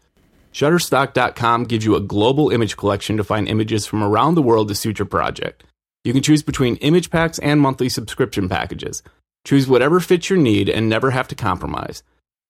[0.52, 4.74] Shutterstock.com gives you a global image collection to find images from around the world to
[4.74, 5.64] suit your project.
[6.04, 9.02] You can choose between image packs and monthly subscription packages.
[9.44, 12.02] Choose whatever fits your need and never have to compromise.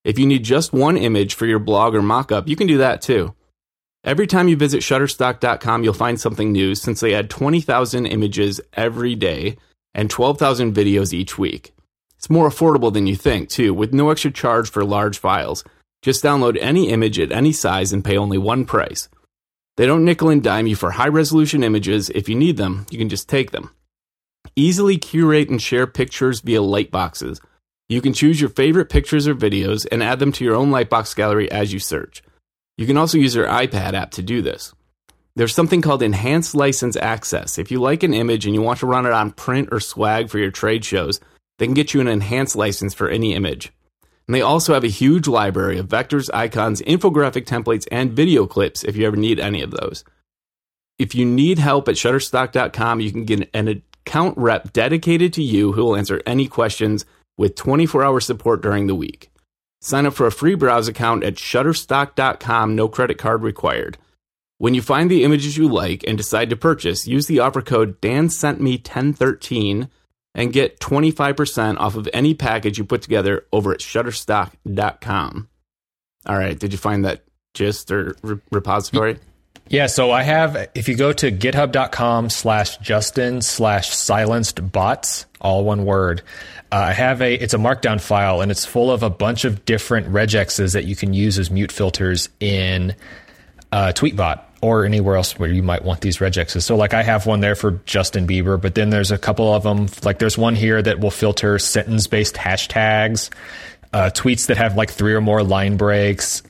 [0.04, 3.00] If you need just one image for your blog or mockup, you can do that
[3.00, 3.34] too.
[4.04, 9.14] Every time you visit Shutterstock.com, you'll find something new since they add 20,000 images every
[9.14, 9.56] day
[9.94, 11.72] and 12,000 videos each week.
[12.16, 15.62] It's more affordable than you think, too, with no extra charge for large files.
[16.02, 19.08] Just download any image at any size and pay only one price.
[19.76, 22.10] They don't nickel and dime you for high resolution images.
[22.10, 23.70] If you need them, you can just take them.
[24.56, 27.40] Easily curate and share pictures via lightboxes.
[27.88, 31.14] You can choose your favorite pictures or videos and add them to your own lightbox
[31.14, 32.22] gallery as you search.
[32.78, 34.72] You can also use your iPad app to do this.
[35.36, 37.58] There's something called enhanced license access.
[37.58, 40.30] If you like an image and you want to run it on print or swag
[40.30, 41.18] for your trade shows,
[41.58, 43.72] they can get you an enhanced license for any image.
[44.26, 48.84] And they also have a huge library of vectors, icons, infographic templates, and video clips
[48.84, 50.04] if you ever need any of those.
[50.98, 55.72] If you need help at Shutterstock.com, you can get an account rep dedicated to you
[55.72, 57.04] who will answer any questions
[57.36, 59.32] with 24 hour support during the week.
[59.80, 63.98] Sign up for a free browse account at Shutterstock.com, no credit card required.
[64.58, 68.00] When you find the images you like and decide to purchase, use the offer code
[68.00, 69.88] DANSENTME1013
[70.34, 75.48] and get 25% off of any package you put together over at Shutterstock.com.
[76.26, 79.18] All right, did you find that gist or re- repository?
[79.68, 85.64] Yeah, so I have, if you go to github.com slash Justin slash silenced bots, all
[85.64, 86.22] one word,
[86.70, 89.64] uh, I have a, it's a markdown file and it's full of a bunch of
[89.64, 92.94] different regexes that you can use as mute filters in
[93.74, 96.62] uh, Tweetbot or anywhere else where you might want these regexes.
[96.62, 99.64] So like I have one there for Justin Bieber, but then there's a couple of
[99.64, 103.30] them, like there's one here that will filter sentence based hashtags,
[103.92, 106.44] uh, tweets that have like three or more line breaks,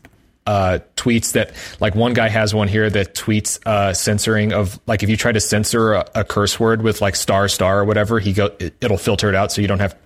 [0.47, 5.03] uh, tweets that like one guy has one here that tweets uh, censoring of like
[5.03, 8.18] if you try to censor a, a curse word with like star star or whatever
[8.20, 9.97] he go it, it'll filter it out so you don't have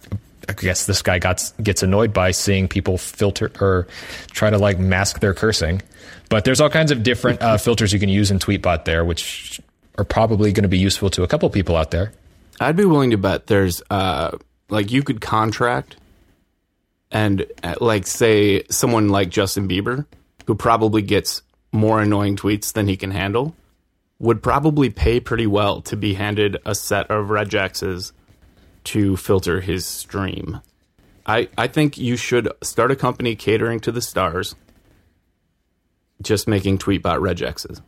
[0.48, 3.86] I guess this guy got gets annoyed by seeing people filter or
[4.30, 5.82] try to like mask their cursing.
[6.30, 9.60] But there's all kinds of different uh, filters you can use in Tweetbot there which
[9.98, 12.12] are probably going to be useful to a couple people out there.
[12.60, 14.36] I'd be willing to bet there's uh
[14.70, 15.96] like you could contract
[17.10, 20.06] and uh, like say someone like Justin Bieber
[20.46, 21.42] who probably gets
[21.72, 23.54] more annoying tweets than he can handle
[24.18, 28.12] would probably pay pretty well to be handed a set of regexes
[28.88, 30.60] to filter his stream.
[31.26, 34.54] I I think you should start a company catering to the stars
[36.22, 37.80] just making tweetbot regexes.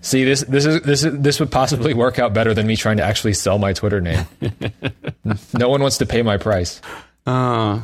[0.00, 2.96] see this this is this is this would possibly work out better than me trying
[2.98, 4.24] to actually sell my Twitter name
[5.54, 6.80] no one wants to pay my price
[7.26, 7.80] Uh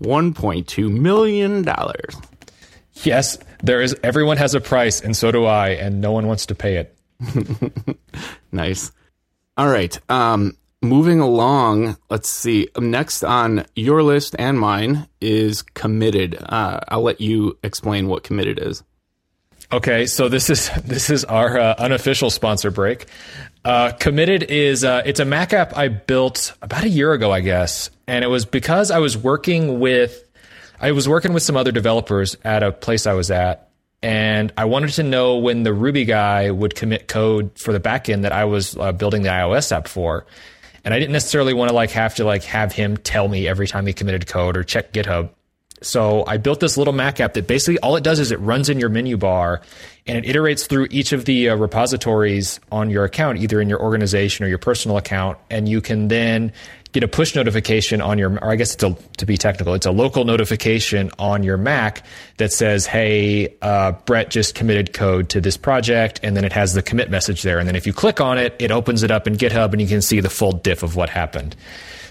[0.00, 2.16] 1.2 million dollars.
[3.04, 3.94] Yes, there is.
[4.02, 6.96] Everyone has a price, and so do I, and no one wants to pay it.
[8.52, 8.92] Nice.
[9.56, 9.96] All right.
[10.10, 12.68] Um, moving along, let's see.
[12.78, 16.36] Next on your list and mine is committed.
[16.40, 18.82] Uh, I'll let you explain what committed is.
[19.72, 23.06] Okay, so this is this is our uh, unofficial sponsor break.
[23.64, 27.40] Uh, Committed is uh, it's a Mac app I built about a year ago, I
[27.40, 30.24] guess, and it was because I was working with
[30.80, 33.68] I was working with some other developers at a place I was at,
[34.02, 38.22] and I wanted to know when the Ruby guy would commit code for the backend
[38.22, 40.24] that I was uh, building the iOS app for,
[40.84, 43.66] and I didn't necessarily want to like have to like have him tell me every
[43.66, 45.30] time he committed code or check GitHub.
[45.82, 48.68] so I built this little Mac app that basically all it does is it runs
[48.68, 49.62] in your menu bar
[50.06, 53.80] and it iterates through each of the uh, repositories on your account, either in your
[53.80, 56.52] organization or your personal account, and you can then
[56.92, 59.90] get a push notification on your, or I guess to, to be technical, it's a
[59.90, 62.02] local notification on your Mac
[62.38, 66.74] that says, "Hey, uh, Brett just committed code to this project," and then it has
[66.74, 69.26] the commit message there, and then if you click on it, it opens it up
[69.26, 71.54] in GitHub, and you can see the full diff of what happened.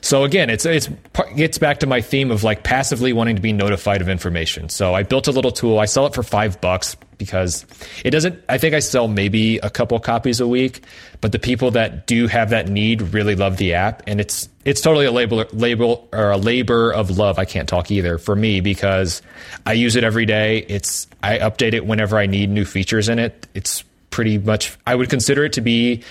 [0.01, 0.89] So again, it's it's
[1.35, 4.69] gets back to my theme of like passively wanting to be notified of information.
[4.69, 5.79] So I built a little tool.
[5.79, 7.65] I sell it for five bucks because
[8.03, 8.41] it doesn't.
[8.49, 10.83] I think I sell maybe a couple copies a week,
[11.21, 14.81] but the people that do have that need really love the app, and it's it's
[14.81, 17.37] totally a label label or a labor of love.
[17.37, 19.21] I can't talk either for me because
[19.65, 20.59] I use it every day.
[20.59, 23.47] It's I update it whenever I need new features in it.
[23.53, 26.03] It's pretty much I would consider it to be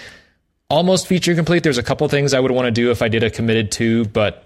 [0.70, 1.62] almost feature complete.
[1.62, 4.04] There's a couple things I would want to do if I did a committed to,
[4.06, 4.44] but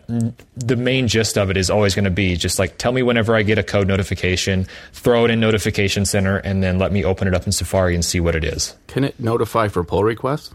[0.57, 3.35] the main gist of it is always going to be just like tell me whenever
[3.35, 7.27] I get a code notification, throw it in Notification Center, and then let me open
[7.27, 8.77] it up in Safari and see what it is.
[8.87, 10.55] Can it notify for pull requests?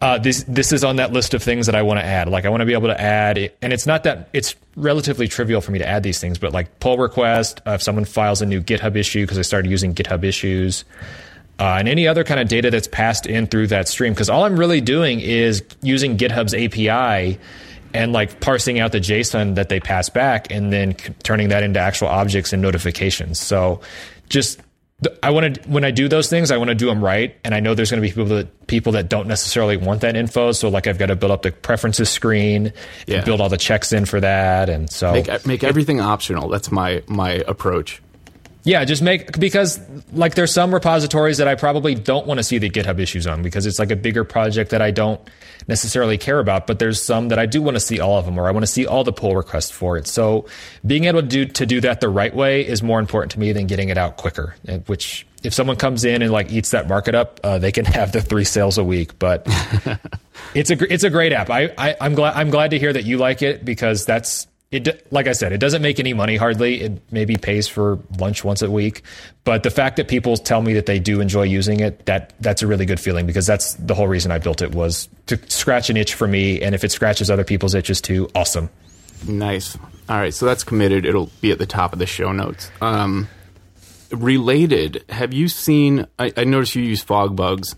[0.00, 2.28] Uh, this this is on that list of things that I want to add.
[2.28, 5.60] Like I want to be able to add, and it's not that it's relatively trivial
[5.60, 8.46] for me to add these things, but like pull request uh, if someone files a
[8.46, 10.84] new GitHub issue because I started using GitHub issues
[11.58, 14.12] uh, and any other kind of data that's passed in through that stream.
[14.12, 17.38] Because all I'm really doing is using GitHub's API
[17.94, 21.62] and like parsing out the JSON that they pass back and then c- turning that
[21.62, 23.40] into actual objects and notifications.
[23.40, 23.80] So
[24.28, 24.60] just
[25.22, 27.54] I want to when I do those things, I want to do them right, and
[27.54, 30.50] I know there's going to be people that people that don't necessarily want that info.
[30.50, 32.72] So like I've got to build up the preferences screen,
[33.06, 33.22] yeah.
[33.24, 36.48] build all the checks in for that, and so make, make everything optional.
[36.48, 38.02] That's my my approach.
[38.68, 39.80] Yeah, just make because
[40.12, 43.40] like there's some repositories that I probably don't want to see the GitHub issues on
[43.40, 45.18] because it's like a bigger project that I don't
[45.68, 48.38] necessarily care about, but there's some that I do want to see all of them
[48.38, 50.06] or I want to see all the pull requests for it.
[50.06, 50.44] So
[50.86, 53.52] being able to do to do that the right way is more important to me
[53.52, 56.88] than getting it out quicker, eh, which if someone comes in and like eats that
[56.88, 59.18] market up, uh, they can have the three sales a week.
[59.18, 59.46] But
[60.54, 61.48] it's a it's a great app.
[61.48, 65.10] I, I I'm glad I'm glad to hear that you like it because that's it
[65.10, 66.82] like I said, it doesn't make any money hardly.
[66.82, 69.02] It maybe pays for lunch once a week,
[69.44, 72.60] but the fact that people tell me that they do enjoy using it, that that's
[72.60, 75.88] a really good feeling because that's the whole reason I built it was to scratch
[75.88, 78.68] an itch for me, and if it scratches other people's itches too, awesome.
[79.26, 79.76] Nice.
[80.08, 81.06] All right, so that's committed.
[81.06, 82.70] It'll be at the top of the show notes.
[82.80, 83.28] Um,
[84.10, 86.06] related, have you seen?
[86.18, 87.74] I, I noticed you use FogBugz,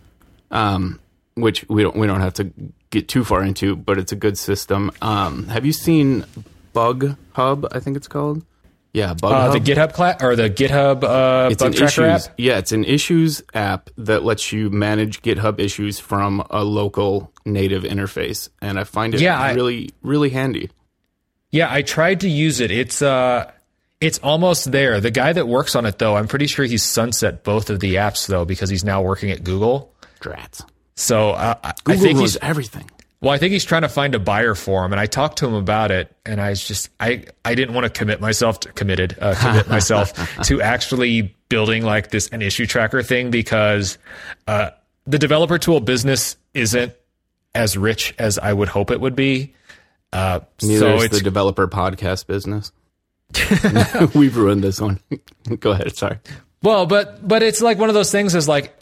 [0.50, 0.98] um,
[1.34, 2.52] which we don't we don't have to
[2.90, 4.90] get too far into, but it's a good system.
[5.00, 6.24] Um, have you seen
[6.72, 8.44] Bug Hub, I think it's called.
[8.92, 9.52] Yeah, Bug uh, Hub.
[9.52, 12.34] The GitHub class or the GitHub uh, it's bug tracker issues, app.
[12.36, 17.84] Yeah, it's an issues app that lets you manage GitHub issues from a local native
[17.84, 20.70] interface, and I find it yeah, really, I, really handy.
[21.50, 22.70] Yeah, I tried to use it.
[22.70, 23.50] It's uh,
[24.00, 25.00] it's almost there.
[25.00, 27.96] The guy that works on it, though, I'm pretty sure he's sunset both of the
[27.96, 29.94] apps though because he's now working at Google.
[30.20, 30.64] Drats.
[30.96, 31.54] So uh,
[31.84, 32.90] Google I think he's everything.
[33.22, 35.46] Well, I think he's trying to find a buyer for him, and I talked to
[35.46, 38.72] him about it, and I was just I I didn't want to commit myself to
[38.72, 40.12] committed uh, commit myself
[40.44, 43.98] to actually building like this an issue tracker thing because
[44.46, 44.70] uh,
[45.06, 46.94] the developer tool business isn't
[47.54, 49.54] as rich as I would hope it would be.
[50.12, 52.72] Uh, Neither so is the developer podcast business.
[54.14, 54.98] We've ruined this one.
[55.60, 55.94] Go ahead.
[55.94, 56.18] Sorry.
[56.62, 58.74] Well, but but it's like one of those things is like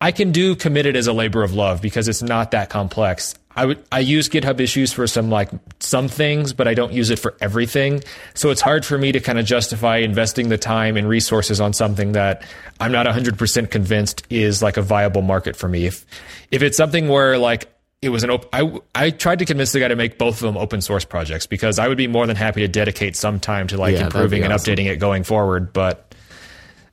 [0.00, 3.34] I can do committed as a labor of love because it's not that complex.
[3.58, 5.48] I would I use GitHub issues for some like
[5.80, 8.04] some things, but I don't use it for everything.
[8.34, 11.72] So it's hard for me to kind of justify investing the time and resources on
[11.72, 12.42] something that
[12.78, 15.86] I'm not 100% convinced is like a viable market for me.
[15.86, 16.04] If
[16.50, 17.72] if it's something where like
[18.02, 20.42] it was an op- I I tried to convince the guy to make both of
[20.42, 23.68] them open source projects because I would be more than happy to dedicate some time
[23.68, 24.74] to like yeah, improving and awesome.
[24.74, 26.05] updating it going forward, but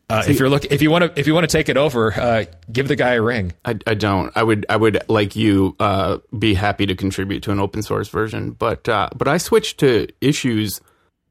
[0.09, 1.77] uh, See, if you're look, if you want to, if you want to take it
[1.77, 3.53] over, uh, give the guy a ring.
[3.63, 4.31] I, I, don't.
[4.35, 8.09] I would, I would like you, uh, be happy to contribute to an open source
[8.09, 10.81] version, but, uh, but I switched to issues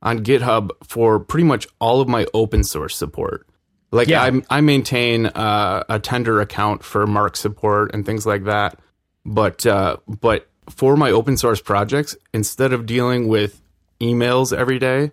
[0.01, 3.47] on GitHub for pretty much all of my open source support.
[3.91, 4.23] Like yeah.
[4.23, 8.79] I, I maintain uh, a tender account for Mark support and things like that,
[9.27, 13.61] but, uh, but for my open source projects, instead of dealing with
[14.01, 15.11] emails every day,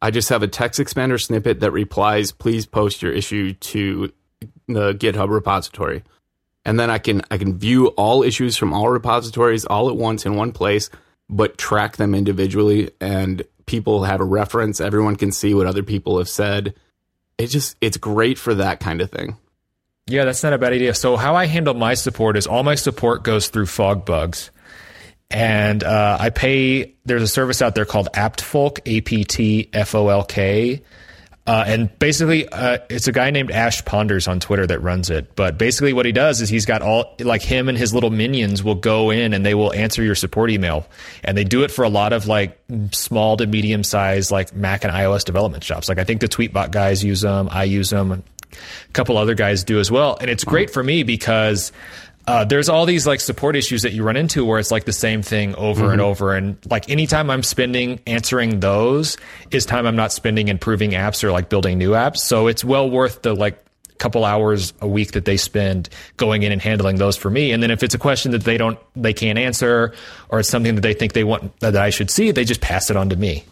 [0.00, 4.12] I just have a TextExpander snippet that replies, please post your issue to
[4.68, 6.04] the GitHub repository.
[6.64, 10.26] And then I can I can view all issues from all repositories all at once
[10.26, 10.90] in one place,
[11.28, 16.18] but track them individually and people have a reference, everyone can see what other people
[16.18, 16.74] have said.
[17.38, 19.36] It just it's great for that kind of thing.
[20.06, 20.94] Yeah, that's not a bad idea.
[20.94, 24.50] So how I handle my support is all my support goes through FogBugz.
[25.30, 26.94] And uh, I pay.
[27.04, 30.82] There's a service out there called AptFolk, A P T F O L K.
[31.46, 35.34] Uh, and basically, uh, it's a guy named Ash Ponders on Twitter that runs it.
[35.34, 38.62] But basically, what he does is he's got all like him and his little minions
[38.62, 40.86] will go in and they will answer your support email,
[41.24, 42.60] and they do it for a lot of like
[42.92, 45.88] small to medium sized like Mac and iOS development shops.
[45.88, 49.64] Like I think the Tweetbot guys use them, I use them, a couple other guys
[49.64, 51.72] do as well, and it's great for me because
[52.28, 54.92] uh, there's all these like support issues that you run into where it's like the
[54.92, 55.92] same thing over mm-hmm.
[55.92, 56.34] and over.
[56.34, 59.16] And like anytime I'm spending answering those
[59.50, 62.18] is time I'm not spending improving apps or like building new apps.
[62.18, 63.64] So it's well worth the like
[63.96, 67.50] couple hours a week that they spend going in and handling those for me.
[67.50, 69.94] And then if it's a question that they don't, they can't answer
[70.28, 72.90] or it's something that they think they want that I should see, they just pass
[72.90, 73.44] it on to me.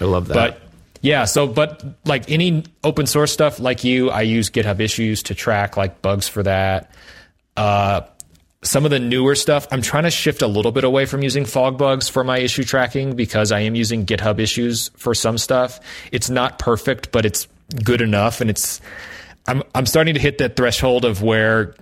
[0.00, 0.34] I love that.
[0.34, 0.62] But
[1.02, 5.34] yeah, so but like any open source stuff like you, I use GitHub issues to
[5.34, 6.92] track like bugs for that.
[7.56, 8.02] Uh,
[8.62, 11.44] some of the newer stuff, I'm trying to shift a little bit away from using
[11.44, 15.80] FogBugz for my issue tracking because I am using GitHub issues for some stuff.
[16.12, 17.48] It's not perfect, but it's
[17.82, 18.80] good enough, and it's
[19.46, 21.74] I'm I'm starting to hit that threshold of where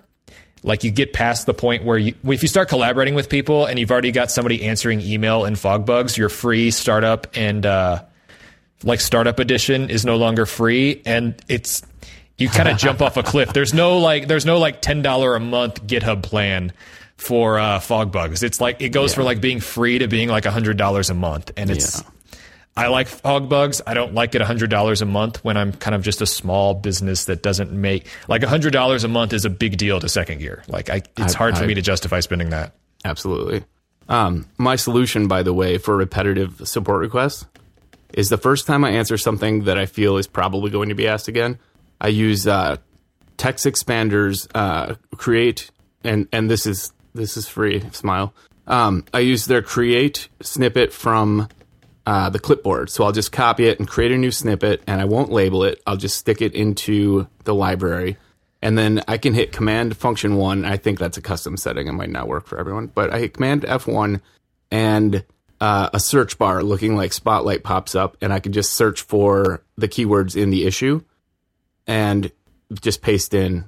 [0.62, 3.78] like you get past the point where you if you start collaborating with people and
[3.78, 8.04] you've already got somebody answering email in FogBugz, your free startup and uh,
[8.84, 11.82] like startup edition is no longer free, and it's
[12.38, 13.52] you kind of jump off a cliff.
[13.52, 16.72] There's no like there's no like ten dollar a month GitHub plan
[17.16, 18.42] for uh, FogBugz.
[18.42, 19.16] It's like it goes yeah.
[19.16, 22.00] for like being free to being like hundred dollars a month, and it's.
[22.00, 22.08] Yeah.
[22.76, 23.80] I like FogBugz.
[23.88, 26.74] I don't like it hundred dollars a month when I'm kind of just a small
[26.74, 30.38] business that doesn't make like hundred dollars a month is a big deal to second
[30.38, 30.62] gear.
[30.68, 32.74] Like I, it's I, hard I, for me to justify spending that.
[33.04, 33.64] Absolutely.
[34.08, 37.46] Um, my solution, by the way, for repetitive support requests
[38.14, 41.08] is the first time I answer something that I feel is probably going to be
[41.08, 41.58] asked again,
[42.00, 42.76] I use uh,
[43.36, 45.70] TextExpander's uh, create,
[46.04, 47.82] and and this is this is free.
[47.92, 48.34] Smile.
[48.66, 51.48] Um, I use their create snippet from
[52.04, 55.06] uh, the clipboard, so I'll just copy it and create a new snippet, and I
[55.06, 55.80] won't label it.
[55.86, 58.18] I'll just stick it into the library,
[58.60, 60.64] and then I can hit Command Function One.
[60.64, 63.34] I think that's a custom setting; it might not work for everyone, but I hit
[63.34, 64.20] Command F one,
[64.70, 65.24] and
[65.60, 69.62] uh, a search bar looking like Spotlight pops up, and I can just search for
[69.76, 71.02] the keywords in the issue
[71.88, 72.30] and
[72.80, 73.64] just paste in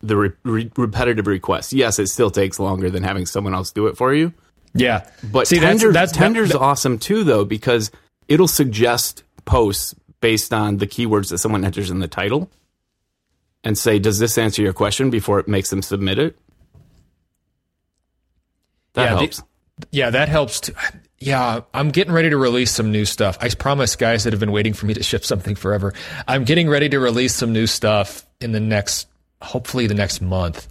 [0.00, 1.72] the re- re- repetitive requests.
[1.72, 4.32] Yes, it still takes longer than having someone else do it for you.
[4.72, 7.90] Yeah, but See, Tender, that's, that's, Tender's that, awesome too, though, because
[8.26, 12.50] it'll suggest posts based on the keywords that someone enters in the title,
[13.62, 16.36] and say, "Does this answer your question?" before it makes them submit it.
[18.94, 19.36] That yeah, helps.
[19.78, 20.60] The, yeah, that helps.
[20.60, 20.72] Too.
[21.24, 23.38] Yeah, I'm getting ready to release some new stuff.
[23.40, 25.94] I promise, guys that have been waiting for me to ship something forever.
[26.28, 29.08] I'm getting ready to release some new stuff in the next,
[29.40, 30.68] hopefully, the next month.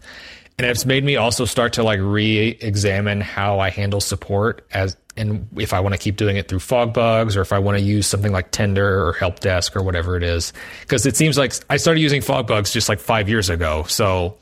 [0.60, 5.47] And it's made me also start to like re-examine how I handle support as and
[5.58, 8.06] if I want to keep doing it through FogBugz or if I want to use
[8.06, 10.54] something like Tender or Help Desk or whatever it is.
[10.82, 13.86] Because it seems like I started using FogBugz just like five years ago.
[13.88, 14.38] So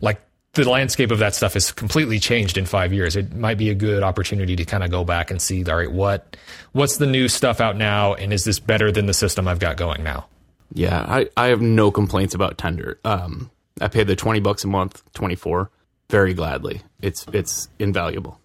[0.00, 0.20] like
[0.54, 3.16] the landscape of that stuff has completely changed in five years.
[3.16, 5.90] It might be a good opportunity to kind of go back and see, all right,
[5.90, 6.36] what
[6.72, 9.76] what's the new stuff out now, and is this better than the system I've got
[9.76, 10.26] going now?
[10.74, 12.98] Yeah, I, I have no complaints about Tender.
[13.04, 13.50] Um,
[13.80, 15.70] I pay the twenty bucks a month, twenty four,
[16.10, 16.82] very gladly.
[17.00, 18.38] It's it's invaluable.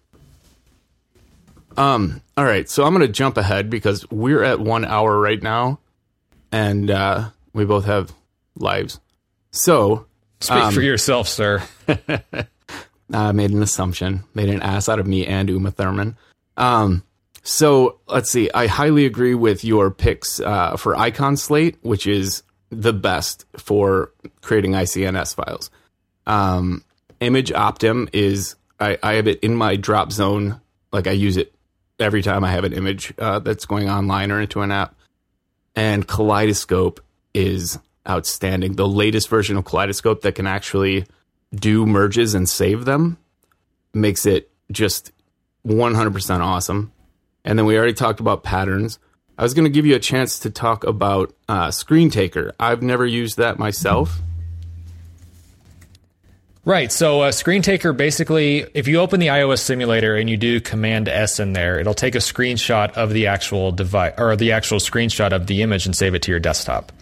[1.76, 5.40] Um, all right, so I'm going to jump ahead because we're at one hour right
[5.40, 5.78] now,
[6.50, 8.12] and uh, we both have
[8.56, 8.98] lives.
[9.52, 10.07] So
[10.40, 11.62] Speak um, for yourself, sir.
[13.12, 16.16] I made an assumption, made an ass out of me and Uma Thurman.
[16.56, 17.02] Um,
[17.42, 18.50] so let's see.
[18.52, 24.12] I highly agree with your picks uh, for Icon Slate, which is the best for
[24.42, 25.70] creating ICNS files.
[26.26, 26.84] Um,
[27.20, 30.60] Image Optim is I, I, have it in my drop zone.
[30.92, 31.52] Like I use it
[31.98, 34.94] every time I have an image uh, that's going online or into an app.
[35.74, 37.00] And Kaleidoscope
[37.34, 37.78] is
[38.08, 38.76] outstanding.
[38.76, 41.06] The latest version of Kaleidoscope that can actually
[41.54, 43.18] do merges and save them
[43.94, 45.12] makes it just
[45.66, 46.92] 100% awesome.
[47.44, 48.98] And then we already talked about patterns.
[49.36, 52.54] I was going to give you a chance to talk about uh, Screen Taker.
[52.58, 54.20] I've never used that myself.
[56.64, 56.92] Right.
[56.92, 61.08] So, uh, Screen Taker basically, if you open the iOS simulator and you do Command
[61.08, 65.32] S in there, it'll take a screenshot of the actual device or the actual screenshot
[65.32, 66.92] of the image and save it to your desktop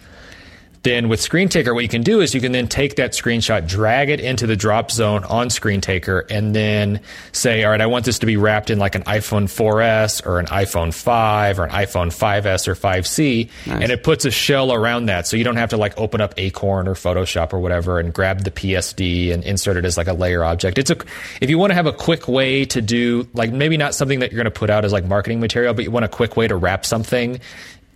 [0.87, 3.67] then with Screen Taker, what you can do is you can then take that screenshot,
[3.67, 7.01] drag it into the drop zone on Screen Taker, and then
[7.33, 10.39] say, all right, I want this to be wrapped in like an iPhone 4S or
[10.39, 13.51] an iPhone 5 or an iPhone 5S or 5C.
[13.67, 13.83] Nice.
[13.83, 15.27] And it puts a shell around that.
[15.27, 18.45] So you don't have to like open up Acorn or Photoshop or whatever and grab
[18.45, 20.79] the PSD and insert it as like a layer object.
[20.79, 20.97] It's a,
[21.41, 24.31] if you want to have a quick way to do like maybe not something that
[24.31, 26.47] you're going to put out as like marketing material, but you want a quick way
[26.47, 27.41] to wrap something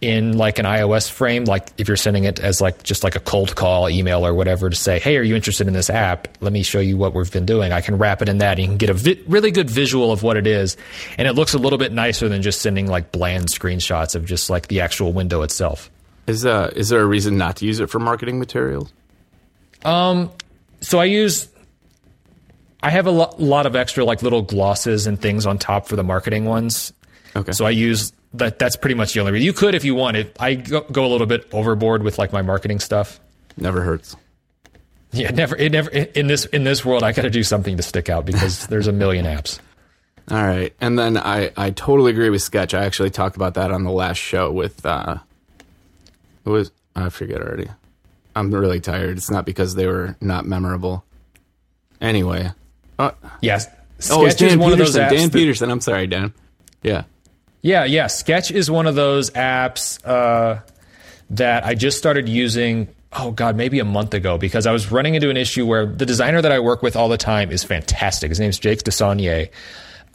[0.00, 3.20] in like an iOS frame, like if you're sending it as like just like a
[3.20, 6.26] cold call email or whatever to say, hey, are you interested in this app?
[6.40, 7.72] Let me show you what we've been doing.
[7.72, 8.52] I can wrap it in that.
[8.52, 10.76] And you can get a vi- really good visual of what it is,
[11.18, 14.48] and it looks a little bit nicer than just sending like bland screenshots of just
[14.48, 15.90] like the actual window itself.
[16.26, 18.92] Is uh is there a reason not to use it for marketing materials?
[19.84, 20.30] Um,
[20.80, 21.48] so I use.
[22.82, 25.96] I have a lo- lot of extra like little glosses and things on top for
[25.96, 26.94] the marketing ones.
[27.36, 27.52] Okay.
[27.52, 29.44] So I use that that's pretty much the only reason.
[29.44, 30.32] You could if you wanted.
[30.38, 33.20] I go, go, a little bit overboard with like my marketing stuff.
[33.56, 34.16] Never hurts.
[35.12, 35.56] Yeah, never.
[35.56, 37.02] It never in this in this world.
[37.02, 39.58] I got to do something to stick out because there's a million apps.
[40.30, 42.72] All right, and then I I totally agree with Sketch.
[42.72, 45.18] I actually talked about that on the last show with uh,
[46.44, 47.68] it was I forget already.
[48.36, 49.16] I'm really tired.
[49.16, 51.04] It's not because they were not memorable.
[52.00, 52.52] Anyway,
[52.98, 53.10] uh,
[53.42, 53.66] yes.
[53.98, 55.00] Sketch oh, it's Dan Peterson.
[55.00, 55.70] Dan that, Peterson.
[55.70, 56.32] I'm sorry, Dan.
[56.82, 57.04] Yeah.
[57.62, 58.06] Yeah, yeah.
[58.06, 60.60] Sketch is one of those apps uh,
[61.30, 62.88] that I just started using.
[63.12, 66.06] Oh God, maybe a month ago because I was running into an issue where the
[66.06, 68.28] designer that I work with all the time is fantastic.
[68.30, 69.50] His name's Jake Desaunier.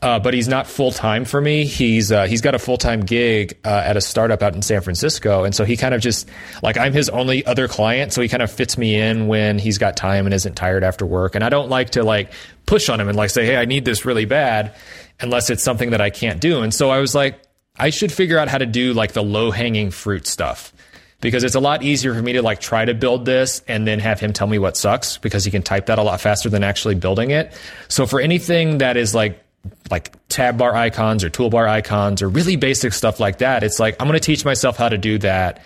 [0.02, 1.66] Uh, but he's not full time for me.
[1.66, 4.82] He's uh, he's got a full time gig uh, at a startup out in San
[4.82, 6.30] Francisco, and so he kind of just
[6.62, 8.14] like I'm his only other client.
[8.14, 11.06] So he kind of fits me in when he's got time and isn't tired after
[11.06, 11.34] work.
[11.34, 12.34] And I don't like to like
[12.66, 14.76] push on him and like say, hey, I need this really bad
[15.20, 16.62] unless it's something that I can't do.
[16.62, 17.42] And so I was like,
[17.78, 20.74] I should figure out how to do like the low hanging fruit stuff
[21.22, 24.00] because it's a lot easier for me to like try to build this and then
[24.00, 26.64] have him tell me what sucks because he can type that a lot faster than
[26.64, 27.54] actually building it.
[27.88, 29.42] So for anything that is like
[29.90, 33.96] like tab bar icons or toolbar icons or really basic stuff like that, it's like
[34.00, 35.62] I'm going to teach myself how to do that.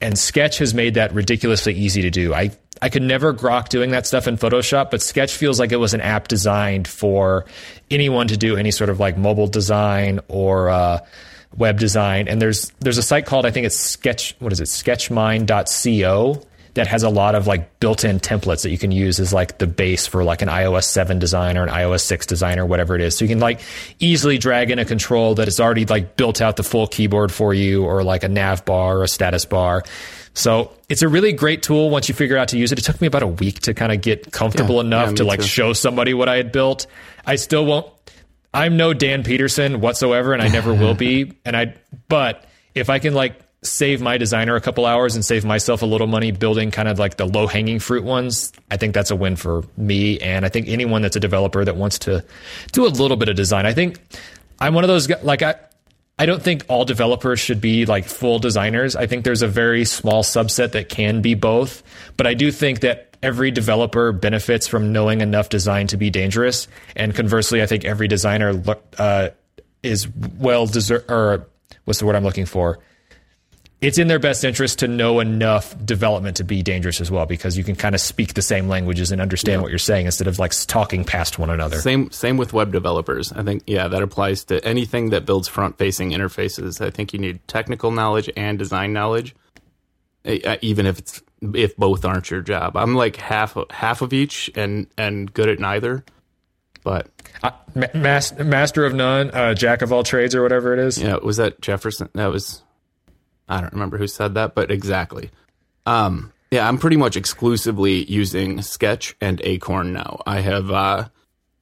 [0.00, 2.34] And Sketch has made that ridiculously easy to do.
[2.34, 2.50] I
[2.82, 5.94] I could never grok doing that stuff in Photoshop, but Sketch feels like it was
[5.94, 7.46] an app designed for
[7.90, 10.98] anyone to do any sort of like mobile design or uh,
[11.56, 12.28] web design.
[12.28, 16.42] And there's there's a site called I think it's Sketch what is it Sketchmind.co
[16.74, 19.66] that has a lot of like built-in templates that you can use as like the
[19.66, 23.00] base for like an iOS 7 design or an iOS 6 design or whatever it
[23.00, 23.16] is.
[23.16, 23.60] So you can like
[24.00, 27.54] easily drag in a control that is already like built out the full keyboard for
[27.54, 29.84] you or like a nav bar or a status bar.
[30.34, 32.78] So it's a really great tool once you figure out to use it.
[32.78, 35.24] It took me about a week to kind of get comfortable yeah, enough yeah, to
[35.24, 35.46] like too.
[35.46, 36.88] show somebody what I had built.
[37.24, 37.86] I still won't
[38.54, 41.32] I'm no Dan Peterson whatsoever and I never will be.
[41.44, 41.74] And I
[42.08, 45.86] but if I can like save my designer a couple hours and save myself a
[45.86, 49.16] little money building kind of like the low hanging fruit ones, I think that's a
[49.16, 50.20] win for me.
[50.20, 52.24] And I think anyone that's a developer that wants to
[52.72, 53.66] do a little bit of design.
[53.66, 53.98] I think
[54.60, 55.56] I'm one of those like I
[56.18, 58.94] I don't think all developers should be like full designers.
[58.94, 61.82] I think there's a very small subset that can be both.
[62.16, 66.68] But I do think that every developer benefits from knowing enough design to be dangerous.
[66.94, 68.62] And conversely, I think every designer
[68.98, 69.30] uh,
[69.82, 70.06] is
[70.38, 71.48] well deserved, or
[71.84, 72.78] what's the word I'm looking for?
[73.80, 77.58] It's in their best interest to know enough development to be dangerous as well because
[77.58, 79.62] you can kind of speak the same languages and understand yeah.
[79.62, 81.78] what you're saying instead of like talking past one another.
[81.78, 83.32] Same same with web developers.
[83.32, 86.80] I think yeah, that applies to anything that builds front-facing interfaces.
[86.80, 89.34] I think you need technical knowledge and design knowledge
[90.24, 91.22] even if it's
[91.54, 92.76] if both aren't your job.
[92.76, 96.04] I'm like half half of each and and good at neither.
[96.82, 97.08] But
[97.42, 97.50] uh,
[97.94, 101.00] master, master of none, uh, jack of all trades, or whatever it is.
[101.00, 102.08] Yeah, was that Jefferson?
[102.14, 102.62] That was
[103.48, 105.30] I don't remember who said that, but exactly.
[105.86, 110.22] Um, yeah, I'm pretty much exclusively using Sketch and Acorn now.
[110.26, 111.08] I have uh,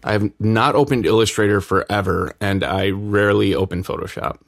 [0.05, 4.39] I have not opened Illustrator forever, and I rarely open Photoshop.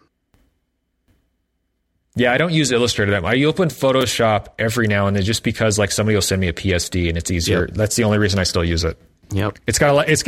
[2.16, 3.36] Yeah, I don't use Illustrator that much.
[3.36, 6.52] I open Photoshop every now and then just because like somebody will send me a
[6.52, 7.66] PSD and it's easier.
[7.66, 7.76] Yep.
[7.76, 8.96] That's the only reason I still use it.
[9.30, 9.58] Yep.
[9.66, 10.08] It's got a lot.
[10.08, 10.22] It's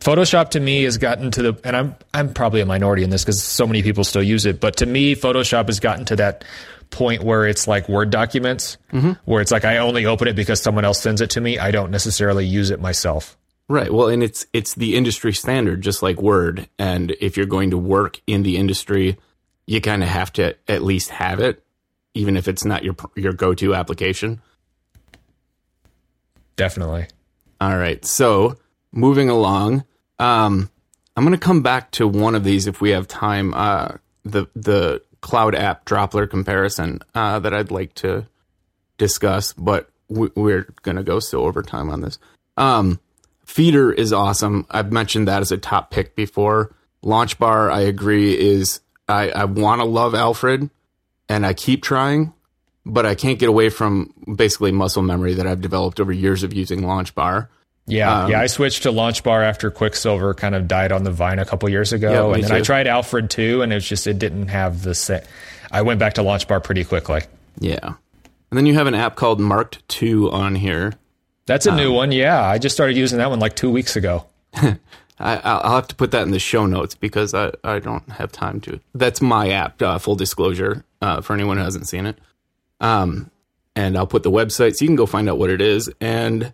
[0.00, 3.24] Photoshop to me has gotten to the, and I'm I'm probably a minority in this
[3.24, 4.60] because so many people still use it.
[4.60, 6.44] But to me, Photoshop has gotten to that
[6.90, 9.12] point where it's like Word documents, mm-hmm.
[9.24, 11.58] where it's like I only open it because someone else sends it to me.
[11.58, 13.36] I don't necessarily use it myself.
[13.68, 13.92] Right.
[13.92, 16.68] Well, and it's it's the industry standard, just like Word.
[16.78, 19.18] And if you're going to work in the industry,
[19.66, 21.62] you kind of have to at least have it,
[22.14, 24.40] even if it's not your your go to application.
[26.56, 27.06] Definitely.
[27.60, 28.04] All right.
[28.04, 28.56] So
[28.92, 29.84] moving along,
[30.18, 30.70] um,
[31.16, 33.52] I'm going to come back to one of these if we have time.
[33.54, 38.26] Uh, the the cloud app Droplr comparison uh, that I'd like to
[38.98, 42.18] discuss, but we, we're gonna go still over time on this.
[42.56, 43.00] Um,
[43.44, 44.66] Feeder is awesome.
[44.70, 46.74] I've mentioned that as a top pick before.
[47.02, 50.68] LaunchBar, I agree, is I, I want to love Alfred,
[51.28, 52.34] and I keep trying,
[52.88, 56.52] but I can't get away from basically muscle memory that I've developed over years of
[56.52, 57.48] using LaunchBar.
[57.86, 58.40] Yeah, um, yeah.
[58.40, 61.92] I switched to LaunchBar after Quicksilver kind of died on the vine a couple years
[61.92, 62.56] ago, yeah, and then too.
[62.56, 65.22] I tried Alfred too, and it was just it didn't have the same.
[65.70, 67.22] I went back to LaunchBar pretty quickly.
[67.60, 67.94] Yeah,
[68.50, 70.94] and then you have an app called Marked 2 on here.
[71.46, 72.12] That's a um, new one.
[72.12, 74.24] Yeah, I just started using that one like two weeks ago.
[75.20, 75.34] I,
[75.64, 78.60] will have to put that in the show notes because I, I don't have time
[78.62, 78.80] to.
[78.94, 82.18] That's my app, uh, full disclosure, uh, for anyone who hasn't seen it.
[82.80, 83.30] Um,
[83.74, 85.90] and I'll put the website so you can go find out what it is.
[86.00, 86.52] And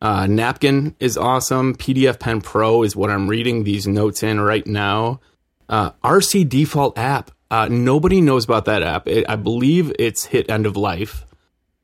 [0.00, 1.74] uh, Napkin is awesome.
[1.74, 5.20] PDFpen Pro is what I'm reading these notes in right now.
[5.68, 7.28] Uh, RCDefaultApp.
[7.50, 9.08] Uh, nobody knows about that app.
[9.08, 11.26] It, I believe it's hit end of life,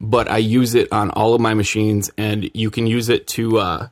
[0.00, 3.58] but I use it on all of my machines, and you can use it to
[3.58, 3.88] uh,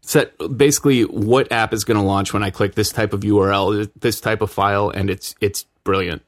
[0.00, 3.90] set basically what app is going to launch when I click this type of URL,
[4.00, 6.22] this type of file, and it's it's brilliant.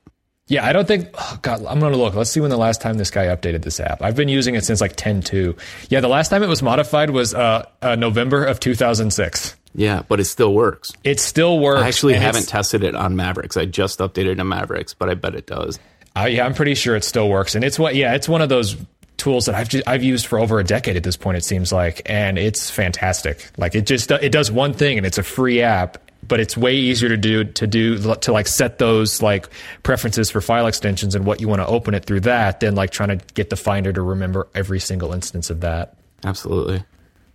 [0.50, 1.08] Yeah, I don't think.
[1.14, 2.14] Oh God, I'm gonna look.
[2.14, 4.02] Let's see when the last time this guy updated this app.
[4.02, 5.56] I've been using it since like 10.2.
[5.90, 9.56] Yeah, the last time it was modified was uh, uh, November of 2006.
[9.76, 10.92] Yeah, but it still works.
[11.04, 11.82] It still works.
[11.82, 13.56] I actually haven't tested it on Mavericks.
[13.56, 15.78] I just updated to Mavericks, but I bet it does.
[16.16, 17.94] Uh, yeah, I'm pretty sure it still works, and it's what.
[17.94, 18.76] Yeah, it's one of those
[19.18, 21.36] tools that I've just, I've used for over a decade at this point.
[21.36, 23.48] It seems like, and it's fantastic.
[23.56, 26.74] Like it just it does one thing, and it's a free app, but it's way
[26.74, 29.48] easier to do to do to like set those like
[29.82, 32.90] preferences for file extensions and what you want to open it through that than like
[32.90, 35.96] trying to get the finder to remember every single instance of that.
[36.24, 36.84] Absolutely.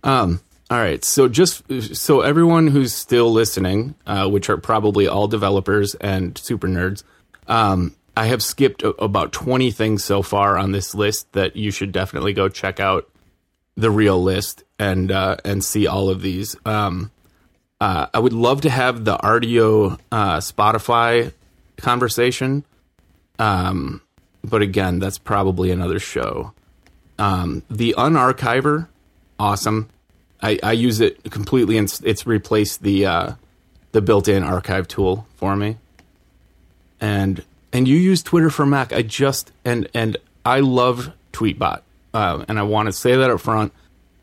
[0.04, 1.04] Um, all right.
[1.04, 1.62] So just
[1.96, 7.02] so everyone who's still listening, uh, which are probably all developers and super nerds,
[7.46, 11.70] um, I have skipped a- about 20 things so far on this list that you
[11.70, 13.08] should definitely go check out
[13.76, 16.56] the real list and uh, and see all of these.
[16.64, 17.10] Um,
[17.80, 21.32] uh, I would love to have the Rdio uh, Spotify
[21.76, 22.64] conversation,
[23.38, 24.00] um,
[24.42, 26.52] but again, that's probably another show.
[27.18, 28.88] Um, the Unarchiver,
[29.38, 29.88] awesome.
[30.42, 33.32] I, I, use it completely, and it's replaced the uh,
[33.92, 35.78] the built-in archive tool for me.
[37.00, 38.92] And and you use Twitter for Mac.
[38.92, 41.80] I just and and I love Tweetbot,
[42.12, 43.72] uh, and I want to say that up front.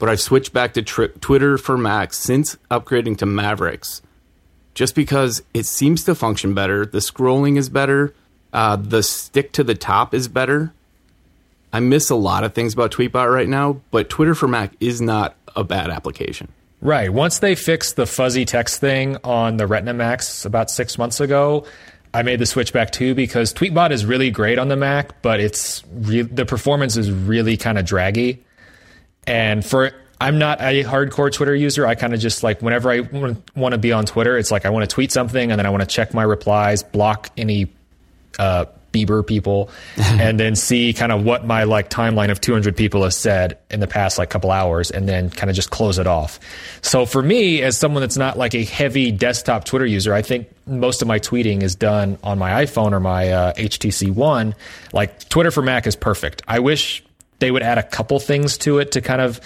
[0.03, 4.01] But I've switched back to tri- Twitter for Mac since upgrading to Mavericks,
[4.73, 6.85] just because it seems to function better.
[6.85, 8.13] The scrolling is better.
[8.51, 10.73] Uh, the stick to the top is better.
[11.71, 14.99] I miss a lot of things about Tweetbot right now, but Twitter for Mac is
[14.99, 16.49] not a bad application.
[16.81, 17.09] Right.
[17.09, 21.65] Once they fixed the fuzzy text thing on the Retina Macs about six months ago,
[22.13, 25.39] I made the switch back too because Tweetbot is really great on the Mac, but
[25.39, 28.43] it's re- the performance is really kind of draggy.
[29.25, 29.91] And for
[30.23, 31.85] I'm not a hardcore Twitter user.
[31.85, 33.01] I kind of just like whenever I
[33.55, 35.69] want to be on Twitter, it's like I want to tweet something and then I
[35.69, 37.73] want to check my replies, block any
[38.39, 43.03] uh, Bieber people, and then see kind of what my like timeline of 200 people
[43.03, 46.07] have said in the past like couple hours, and then kind of just close it
[46.07, 46.39] off.
[46.81, 50.47] So for me, as someone that's not like a heavy desktop Twitter user, I think
[50.65, 54.55] most of my tweeting is done on my iPhone or my uh, HTC One.
[54.93, 56.43] Like Twitter for Mac is perfect.
[56.47, 57.03] I wish
[57.39, 59.39] they would add a couple things to it to kind of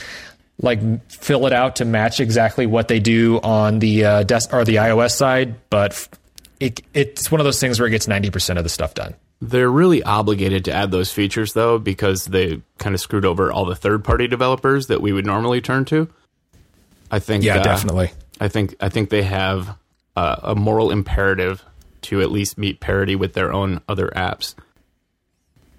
[0.62, 0.80] like
[1.12, 4.76] fill it out to match exactly what they do on the uh, desk or the
[4.76, 6.08] iOS side, but
[6.60, 9.14] it, it's one of those things where it gets 90% of the stuff done.
[9.40, 13.66] They're really obligated to add those features though because they kind of screwed over all
[13.66, 16.10] the third-party developers that we would normally turn to.
[17.12, 18.12] I think Yeah, uh, definitely.
[18.40, 19.78] I think I think they have
[20.16, 21.64] uh, a moral imperative
[22.02, 24.56] to at least meet parity with their own other apps.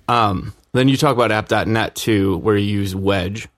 [0.06, 3.48] Um, then you talk about app.net too where you use Wedge.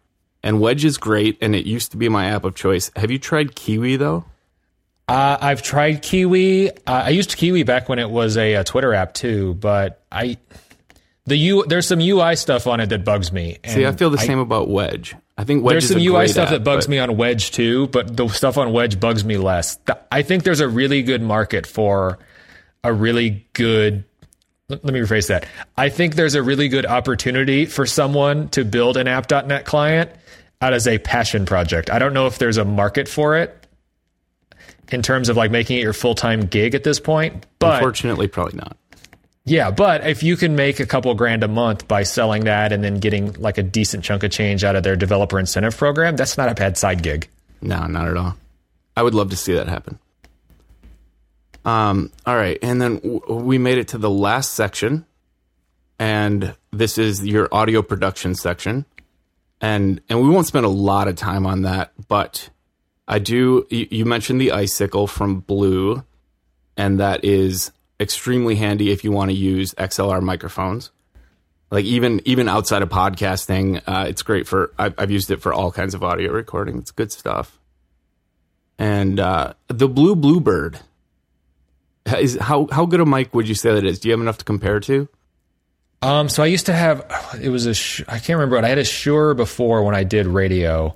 [0.42, 2.90] And Wedge is great and it used to be my app of choice.
[2.96, 4.24] Have you tried Kiwi though?
[5.06, 6.70] Uh, I've tried Kiwi.
[6.70, 10.38] Uh, I used Kiwi back when it was a, a, Twitter app too, but I
[11.26, 13.58] the U there's some UI stuff on it that bugs me.
[13.66, 15.16] See, I feel the I, same about Wedge.
[15.36, 16.90] I think Wedge there's some UI stuff app, that bugs but...
[16.92, 19.78] me on Wedge too, but the stuff on Wedge bugs me less.
[20.12, 22.20] I think there's a really good market for
[22.84, 24.04] a really good.
[24.70, 25.46] Let me rephrase that.
[25.76, 30.10] I think there's a really good opportunity for someone to build an app.net client
[30.60, 31.90] out as a passion project.
[31.90, 33.66] I don't know if there's a market for it
[34.90, 37.46] in terms of like making it your full time gig at this point.
[37.58, 38.76] But unfortunately, probably not.
[39.44, 42.84] Yeah, but if you can make a couple grand a month by selling that and
[42.84, 46.36] then getting like a decent chunk of change out of their developer incentive program, that's
[46.36, 47.28] not a bad side gig.
[47.62, 48.36] No, not at all.
[48.96, 49.98] I would love to see that happen.
[51.64, 55.04] Um, all right, and then w- we made it to the last section,
[55.98, 58.86] and this is your audio production section.
[59.60, 62.48] And and we won't spend a lot of time on that, but
[63.06, 63.66] I do.
[63.68, 66.02] You, you mentioned the icicle from Blue,
[66.78, 70.90] and that is extremely handy if you want to use XLR microphones.
[71.70, 74.72] Like even even outside of podcasting, uh, it's great for.
[74.78, 76.78] I've, I've used it for all kinds of audio recording.
[76.78, 77.58] It's good stuff.
[78.78, 80.80] And uh, the Blue Bluebird
[82.18, 83.98] is how how good a mic would you say that is?
[84.00, 85.08] Do you have enough to compare to?
[86.02, 87.04] Um, so I used to have
[87.40, 90.26] it was a I can't remember, but I had a Shure before when I did
[90.26, 90.94] radio,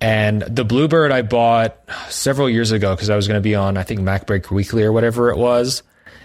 [0.00, 1.78] and the Bluebird I bought
[2.08, 4.92] several years ago because I was going to be on I think MacBreak Weekly or
[4.92, 5.82] whatever it was,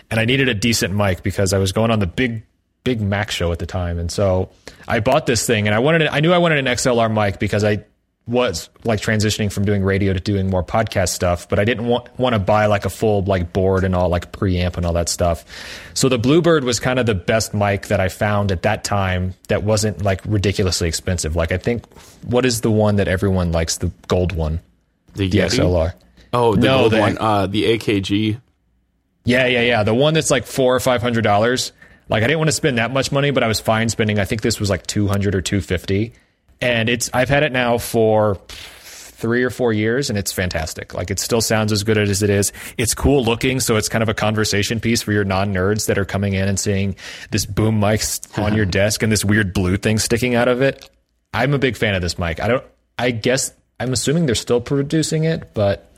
[0.10, 2.44] and I needed a decent mic because I was going on the big
[2.84, 4.50] big Mac show at the time, and so
[4.88, 7.64] I bought this thing, and I wanted I knew I wanted an XLR mic because
[7.64, 7.84] I
[8.28, 12.08] was like transitioning from doing radio to doing more podcast stuff, but I didn't want
[12.20, 15.10] want to buy like a full like board and all like preamp and all that
[15.10, 15.46] stuff.
[15.94, 19.36] So the Bluebird was kind of the best mic that I found at that time
[19.50, 21.36] that wasn't like ridiculously expensive.
[21.36, 21.86] Like I think
[22.24, 24.60] what is the one that everyone likes the gold one?
[25.14, 25.30] The?
[25.30, 25.94] XLR.
[26.34, 27.18] Oh, the No, gold the- one.
[27.20, 28.42] Uh, the AKG.
[29.24, 29.84] Yeah, yeah, yeah.
[29.84, 31.72] The one that's like four or five hundred dollars.
[32.10, 34.20] Like I didn't want to spend that much money, but I was fine spending.
[34.20, 36.14] I think this was like two hundred or two fifty,
[36.62, 40.94] and it's I've had it now for three or four years, and it's fantastic.
[40.94, 42.52] Like it still sounds as good as it is.
[42.78, 45.98] It's cool looking, so it's kind of a conversation piece for your non nerds that
[45.98, 46.96] are coming in and seeing
[47.32, 48.02] this boom mic
[48.38, 50.90] on your desk and this weird blue thing sticking out of it.
[51.34, 52.40] I'm a big fan of this mic.
[52.40, 52.64] I don't.
[52.98, 55.92] I guess I'm assuming they're still producing it, but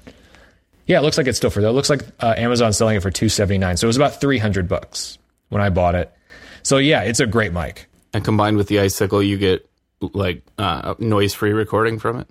[0.87, 1.67] yeah, it looks like it's still for that.
[1.69, 3.77] It looks like uh, Amazon's selling it for two seventy nine.
[3.77, 5.17] So it was about three hundred bucks
[5.49, 6.11] when I bought it.
[6.63, 7.87] So yeah, it's a great mic.
[8.13, 9.66] And combined with the icicle, you get
[10.01, 12.27] like uh, noise free recording from it.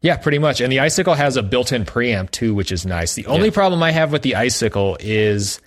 [0.00, 0.60] Yeah, pretty much.
[0.60, 3.14] And the Icicle has a built-in preamp too, which is nice.
[3.14, 5.60] The only problem I have with the Icicle is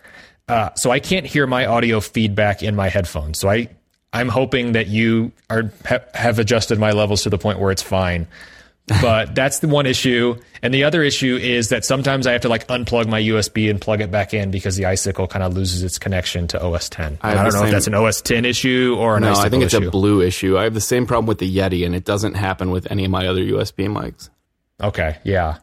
[0.47, 3.39] uh, so I can't hear my audio feedback in my headphones.
[3.39, 3.69] So I
[4.13, 7.81] I'm hoping that you are ha- have adjusted my levels to the point where it's
[7.81, 8.27] fine.
[9.01, 10.37] But that's the one issue.
[10.61, 13.81] And the other issue is that sometimes I have to like unplug my USB and
[13.81, 17.17] plug it back in because the Icicle kind of loses its connection to OS 10.
[17.21, 19.63] I I, don't know if that's an OS 10 issue or an No, I think
[19.63, 19.89] it's issue.
[19.89, 20.57] a blue issue.
[20.57, 23.11] I have the same problem with the Yeti, and it doesn't happen with any of
[23.11, 24.29] my other USB mics.
[24.81, 25.57] Okay, yeah.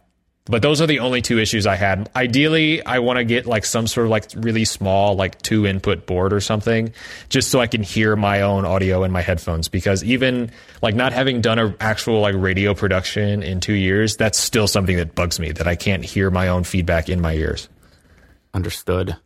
[0.47, 2.11] But those are the only two issues I had.
[2.15, 6.05] Ideally, I want to get like some sort of like really small, like two input
[6.05, 6.93] board or something,
[7.31, 9.69] just so I can hear my own audio in my headphones.
[9.69, 10.51] Because even
[10.83, 14.99] like not having done an actual like radio production in two years, that's still something
[14.99, 17.71] that bugs me that I can't hear my own feedback in my ears.
[18.53, 19.17] Understood.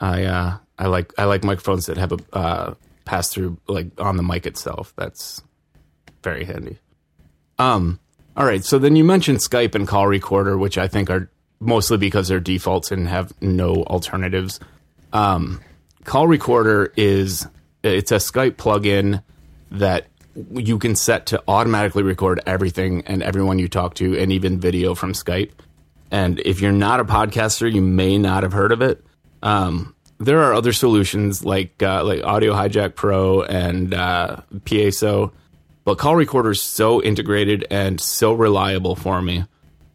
[0.00, 2.74] I uh, I like I like microphones that have a uh,
[3.06, 4.92] pass through like on the mic itself.
[4.94, 5.42] That's
[6.22, 6.78] very handy.
[7.58, 7.98] Um.
[8.36, 8.64] All right.
[8.64, 12.40] So then you mentioned Skype and Call Recorder, which I think are mostly because they're
[12.40, 14.60] defaults and have no alternatives.
[15.12, 15.60] Um,
[16.04, 17.46] Call Recorder is
[17.82, 19.22] it's a Skype plugin
[19.70, 20.06] that
[20.52, 24.94] you can set to automatically record everything and everyone you talk to, and even video
[24.94, 25.50] from Skype.
[26.10, 29.04] And if you're not a podcaster, you may not have heard of it.
[29.42, 35.32] Um, there are other solutions like uh, like Audio Hijack Pro and uh, Piezo,
[35.86, 39.44] but Call Recorder is so integrated and so reliable for me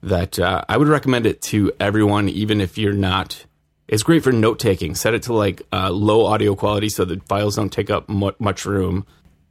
[0.01, 3.45] that uh, I would recommend it to everyone, even if you're not.
[3.89, 4.95] It's great for note taking.
[4.95, 8.31] Set it to like uh, low audio quality so the files don't take up mu-
[8.39, 9.05] much room,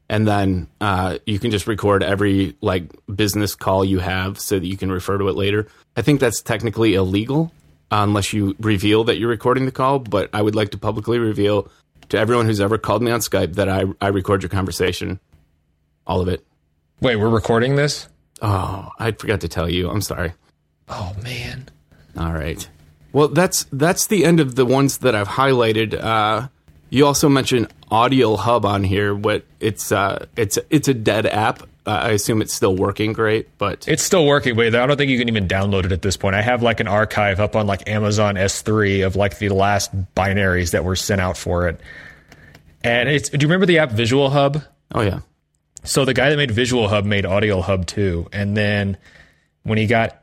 [0.08, 4.66] and then uh, you can just record every like business call you have so that
[4.66, 5.66] you can refer to it later.
[5.94, 7.52] I think that's technically illegal
[7.90, 9.98] unless you reveal that you're recording the call.
[9.98, 11.70] But I would like to publicly reveal
[12.08, 15.20] to everyone who's ever called me on Skype that I I record your conversation,
[16.10, 16.44] all of it.
[17.00, 18.08] Wait, we're recording this?
[18.42, 19.88] Oh, I forgot to tell you.
[19.88, 20.32] I'm sorry.
[20.88, 21.68] Oh man.
[22.18, 22.68] All right.
[23.12, 25.94] Well, that's that's the end of the ones that I've highlighted.
[25.94, 26.48] Uh,
[26.90, 29.14] you also mentioned Audio Hub on here.
[29.14, 31.62] What it's uh, it's it's a dead app.
[31.86, 35.10] Uh, I assume it's still working great, but It's still working, Wait, I don't think
[35.10, 36.34] you can even download it at this point.
[36.34, 40.72] I have like an archive up on like Amazon S3 of like the last binaries
[40.72, 41.80] that were sent out for it.
[42.84, 44.62] And it's do you remember the app Visual Hub?
[44.94, 45.20] oh yeah,
[45.82, 48.28] So the guy that made Visual Hub made Audio Hub too.
[48.32, 48.96] And then
[49.62, 50.16] when he got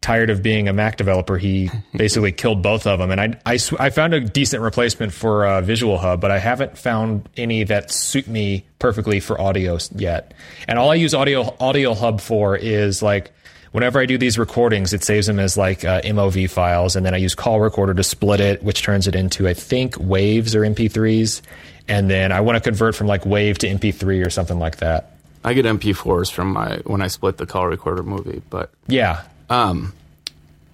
[0.00, 3.10] tired of being a Mac developer, he basically killed both of them.
[3.10, 6.38] And I, I, sw- I found a decent replacement for uh, Visual Hub, but I
[6.38, 10.34] haven't found any that suit me perfectly for audio yet.
[10.66, 13.32] And all I use Audio Audio Hub for is like
[13.72, 17.14] whenever I do these recordings, it saves them as like uh, MOV files, and then
[17.14, 20.62] I use Call Recorder to split it, which turns it into I think waves or
[20.62, 21.40] MP3s.
[21.88, 25.12] And then I want to convert from like wave to MP3 or something like that.
[25.44, 28.42] I get MP4s from my when I split the call recorder movie.
[28.50, 29.94] But Yeah, um,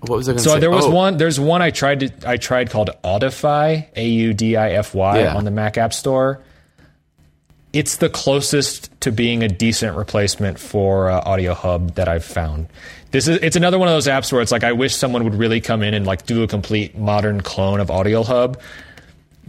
[0.01, 0.61] what was I going to So say?
[0.61, 1.17] there was Oh, one.
[1.17, 2.11] There's one I tried to.
[2.29, 3.87] I tried called Audify.
[3.95, 5.37] A U D I F Y Yeah.
[5.37, 6.41] on the Mac App Store.
[7.75, 12.69] It's the closest to being a decent replacement for uh, Audio Hub that I've found.
[13.11, 13.39] This is.
[13.43, 15.83] It's another one of those apps where it's like I wish someone would really come
[15.83, 18.61] in and like do a complete modern clone of Audio Hub.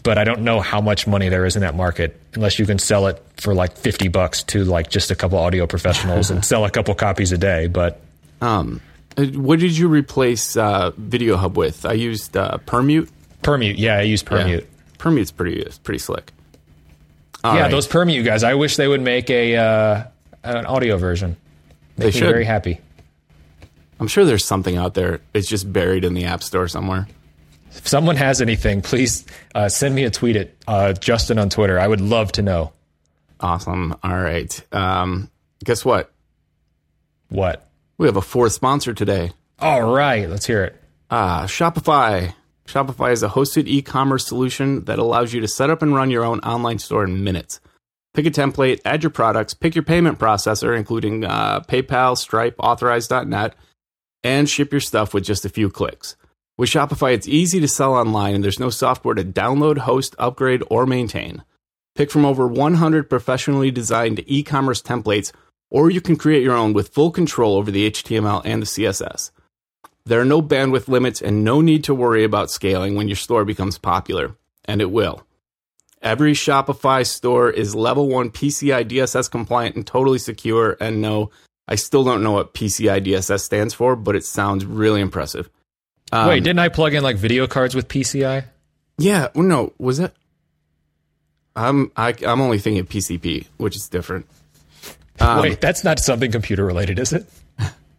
[0.03, 2.77] But I don't know how much money there is in that market unless you can
[2.77, 6.65] sell it for like fifty bucks to like just a couple audio professionals and sell
[6.65, 7.67] a couple copies a day.
[7.67, 8.01] But
[8.41, 8.81] Um,
[9.17, 11.85] uh, what did you replace uh, Video Hub with?
[11.85, 13.09] I used uh, Permute.
[13.41, 14.65] Permute, yeah, I use Permute.
[14.99, 16.31] Permute's pretty pretty slick.
[17.45, 17.71] All yeah, right.
[17.71, 18.43] those Permute guys.
[18.43, 20.03] I wish they would make a uh,
[20.43, 21.37] an audio version.
[21.97, 22.29] They Make me should.
[22.29, 22.79] very happy.
[23.99, 25.21] I'm sure there's something out there.
[25.33, 27.07] It's just buried in the App Store somewhere.
[27.71, 31.79] If someone has anything, please uh, send me a tweet at uh, Justin on Twitter.
[31.79, 32.71] I would love to know
[33.39, 33.95] Awesome.
[34.01, 34.63] All right.
[34.73, 35.29] Um,
[35.63, 36.11] guess what?
[37.29, 37.67] what.
[37.97, 39.31] We have a fourth sponsor today.
[39.59, 40.81] All right, let's hear it.
[41.11, 42.33] Ah, Shopify.
[42.67, 46.25] Shopify is a hosted e-commerce solution that allows you to set up and run your
[46.25, 47.59] own online store in minutes.
[48.13, 53.55] Pick a template, add your products, pick your payment processor, including uh, PayPal, Stripe, Authorize.net,
[54.23, 56.15] and ship your stuff with just a few clicks.
[56.57, 60.63] With Shopify, it's easy to sell online, and there's no software to download, host, upgrade,
[60.69, 61.43] or maintain.
[61.95, 65.33] Pick from over 100 professionally designed e-commerce templates,
[65.69, 69.31] or you can create your own with full control over the HTML and the CSS.
[70.07, 73.43] There are no bandwidth limits and no need to worry about scaling when your store
[73.43, 75.25] becomes popular, and it will.
[76.01, 80.77] Every Shopify store is level 1 PCI DSS compliant and totally secure.
[80.79, 81.31] And no,
[81.67, 85.49] I still don't know what PCI DSS stands for, but it sounds really impressive.
[86.11, 88.45] Um, Wait, didn't I plug in like video cards with PCI?
[88.99, 90.13] yeah, no, was it?
[91.55, 94.27] I'm I, I'm only thinking of PCP, which is different.
[95.19, 97.25] Um, Wait, that's not something computer related, is it?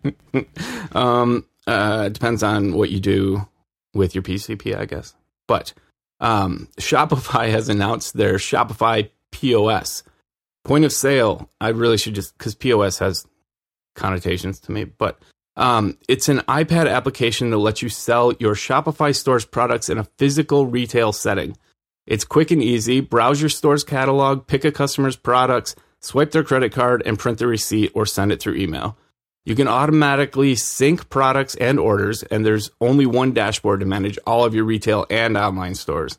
[0.93, 3.47] Um, uh, it depends on what you do
[3.95, 5.15] with your PCP, I guess.
[5.49, 5.73] But
[6.21, 10.03] um, Shopify has announced their Shopify POS
[10.65, 11.51] point of sale.
[11.61, 13.27] I really should just because POS has
[13.95, 15.19] connotations to me, but
[15.57, 20.05] um, it's an iPad application that lets you sell your Shopify store's products in a
[20.19, 21.57] physical retail setting.
[22.07, 23.01] It's quick and easy.
[23.01, 27.47] Browse your store's catalog, pick a customer's products, swipe their credit card, and print the
[27.47, 28.99] receipt or send it through email.
[29.47, 34.45] You can automatically sync products and orders, and there's only one dashboard to manage all
[34.45, 36.19] of your retail and online stores.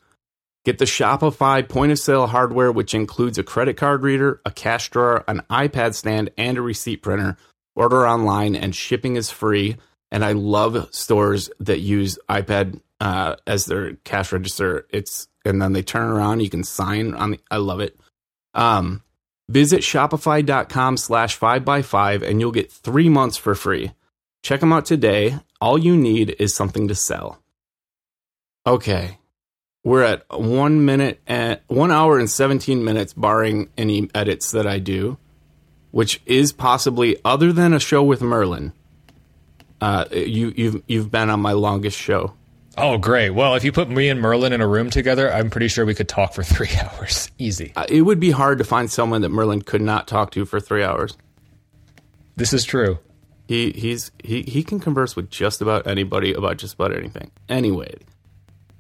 [0.64, 4.90] Get the Shopify point of sale hardware, which includes a credit card reader, a cash
[4.90, 7.38] drawer, an iPad stand, and a receipt printer.
[7.76, 9.76] Order online, and shipping is free.
[10.10, 14.88] And I love stores that use iPad uh, as their cash register.
[14.90, 17.32] It's and then they turn around, you can sign on.
[17.32, 17.98] The, I love it.
[18.54, 19.04] Um,
[19.50, 23.92] Visit shopify.com slash 5x5 and you'll get three months for free.
[24.44, 25.40] Check them out today.
[25.62, 27.42] All you need is something to sell.
[28.66, 29.18] Okay.
[29.84, 34.80] We're at one minute and one hour and 17 minutes, barring any edits that I
[34.80, 35.18] do,
[35.92, 38.74] which is possibly other than a show with Merlin.
[39.80, 42.34] Uh, you, you've, you've been on my longest show.
[42.78, 43.32] Oh, great.
[43.32, 45.96] Well, if you put me and Merlin in a room together, I'm pretty sure we
[45.96, 47.32] could talk for three hours.
[47.38, 47.74] Easy.
[47.76, 50.60] Uh, it would be hard to find someone that Merlin could not talk to for
[50.60, 51.18] three hours.
[52.36, 53.00] This is true.
[53.48, 57.32] He he's he he can converse with just about anybody about just about anything.
[57.48, 57.96] Anyway,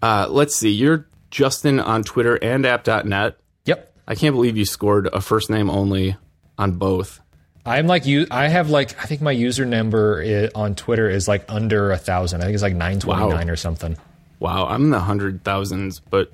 [0.03, 0.69] uh, let's see.
[0.69, 3.37] You're Justin on Twitter and app.net.
[3.65, 3.93] Yep.
[4.07, 6.17] I can't believe you scored a first name only
[6.57, 7.21] on both.
[7.67, 8.25] I'm like you.
[8.31, 11.97] I have like I think my user number i on Twitter is like under a
[11.97, 12.41] thousand.
[12.41, 13.51] I think it's like 929 Wow.
[13.53, 13.97] or something.
[14.39, 16.31] Wow, I'm in the hundred thousands, but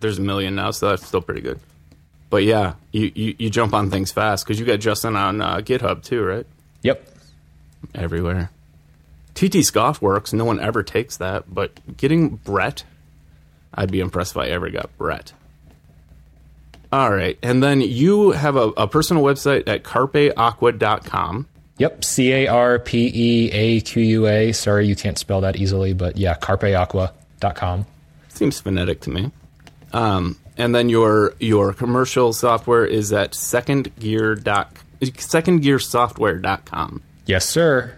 [0.00, 1.60] there's a million now, so that's still pretty good.
[2.30, 5.56] But yeah, you you, you jump on things fast because you got Justin on uh,
[5.58, 6.46] GitHub too, right?
[6.82, 7.06] Yep.
[7.94, 8.50] Everywhere.
[9.34, 10.32] ttscoff works.
[10.32, 12.84] No one ever takes that, but getting Brett,
[13.74, 15.32] I'd be impressed if I ever got Brett.
[16.92, 17.38] All right.
[17.42, 21.46] And then you have a, a personal website at carpeaqua.com.
[21.78, 22.04] Yep.
[22.04, 24.52] C A R P E A Q U A.
[24.52, 27.86] Sorry, you can't spell that easily, but yeah, carpeaqua.com.
[28.28, 29.30] Seems phonetic to me.
[29.92, 37.02] Um, and then your your commercial software is at secondgear dot, secondgearsoftware.com.
[37.26, 37.92] Yes, sir.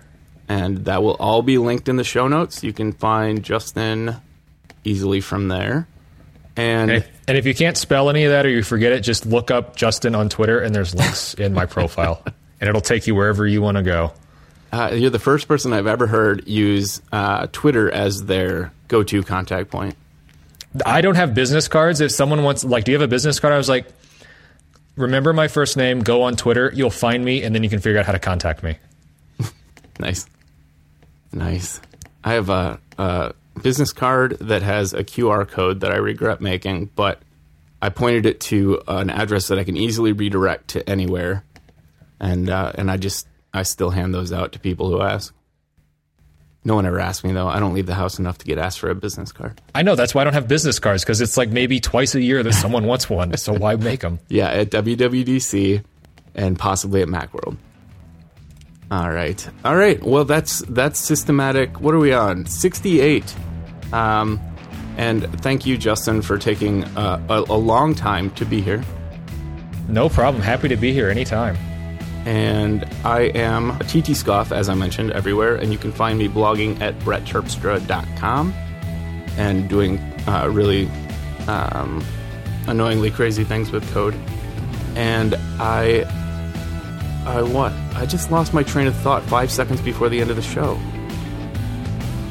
[0.49, 2.65] And that will all be linked in the show notes.
[2.65, 4.17] You can find Justin
[4.83, 5.87] easily from there.
[6.59, 9.01] And And if, and if you can't spell any of that or you forget it,
[9.01, 12.21] just look up Justin on Twitter and there's links in my profile.
[12.61, 14.13] And it'll take you wherever you want to go.
[14.73, 19.71] Uh, you're the first person I've ever heard use uh, Twitter as their go-to contact
[19.71, 19.97] point.
[20.85, 22.01] I don't have business cards.
[22.01, 23.55] If someone wants, like, do you have a business card?
[23.55, 23.87] I was like,
[24.97, 28.01] remember my first name, go on Twitter, you'll find me, and then you can figure
[28.01, 28.77] out how to contact me.
[30.01, 30.27] Nice,
[31.33, 31.81] nice.
[32.23, 36.91] I have a, a business card that has a QR code that I regret making,
[36.95, 37.21] but
[37.81, 41.45] I pointed it to an address that I can easily redirect to anywhere,
[42.19, 45.35] and uh, and I just I still hand those out to people who ask.
[46.65, 47.47] No one ever asks me though.
[47.47, 49.61] I don't leave the house enough to get asked for a business card.
[49.75, 52.21] I know that's why I don't have business cards because it's like maybe twice a
[52.21, 53.37] year that someone wants one.
[53.37, 54.19] So why make them?
[54.29, 55.85] Yeah, at WWDC
[56.35, 57.57] and possibly at MacWorld.
[58.91, 60.03] All right, all right.
[60.03, 61.81] Well, that's that's systematic.
[61.81, 62.47] What are we on?
[62.47, 63.35] Sixty-eight.
[63.93, 64.41] Um,
[64.97, 68.83] and thank you, Justin, for taking uh, a, a long time to be here.
[69.89, 70.43] No problem.
[70.43, 71.57] Happy to be here anytime.
[72.27, 75.55] And I am ttscoff, as I mentioned, everywhere.
[75.55, 78.53] And you can find me blogging at brettterpstra.com
[79.39, 80.91] and doing uh, really
[81.47, 82.05] um,
[82.67, 84.15] annoyingly crazy things with code.
[84.95, 86.03] And I,
[87.25, 87.73] I what?
[87.95, 90.75] I just lost my train of thought five seconds before the end of the show.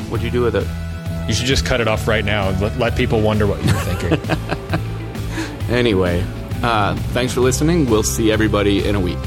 [0.09, 0.67] What'd you do with it?
[1.28, 5.70] You should just cut it off right now and let, people wonder what you're thinking.
[5.70, 6.24] anyway,
[6.64, 7.90] uh, thanks for listening.
[7.90, 9.18] We'll see everybody in a week.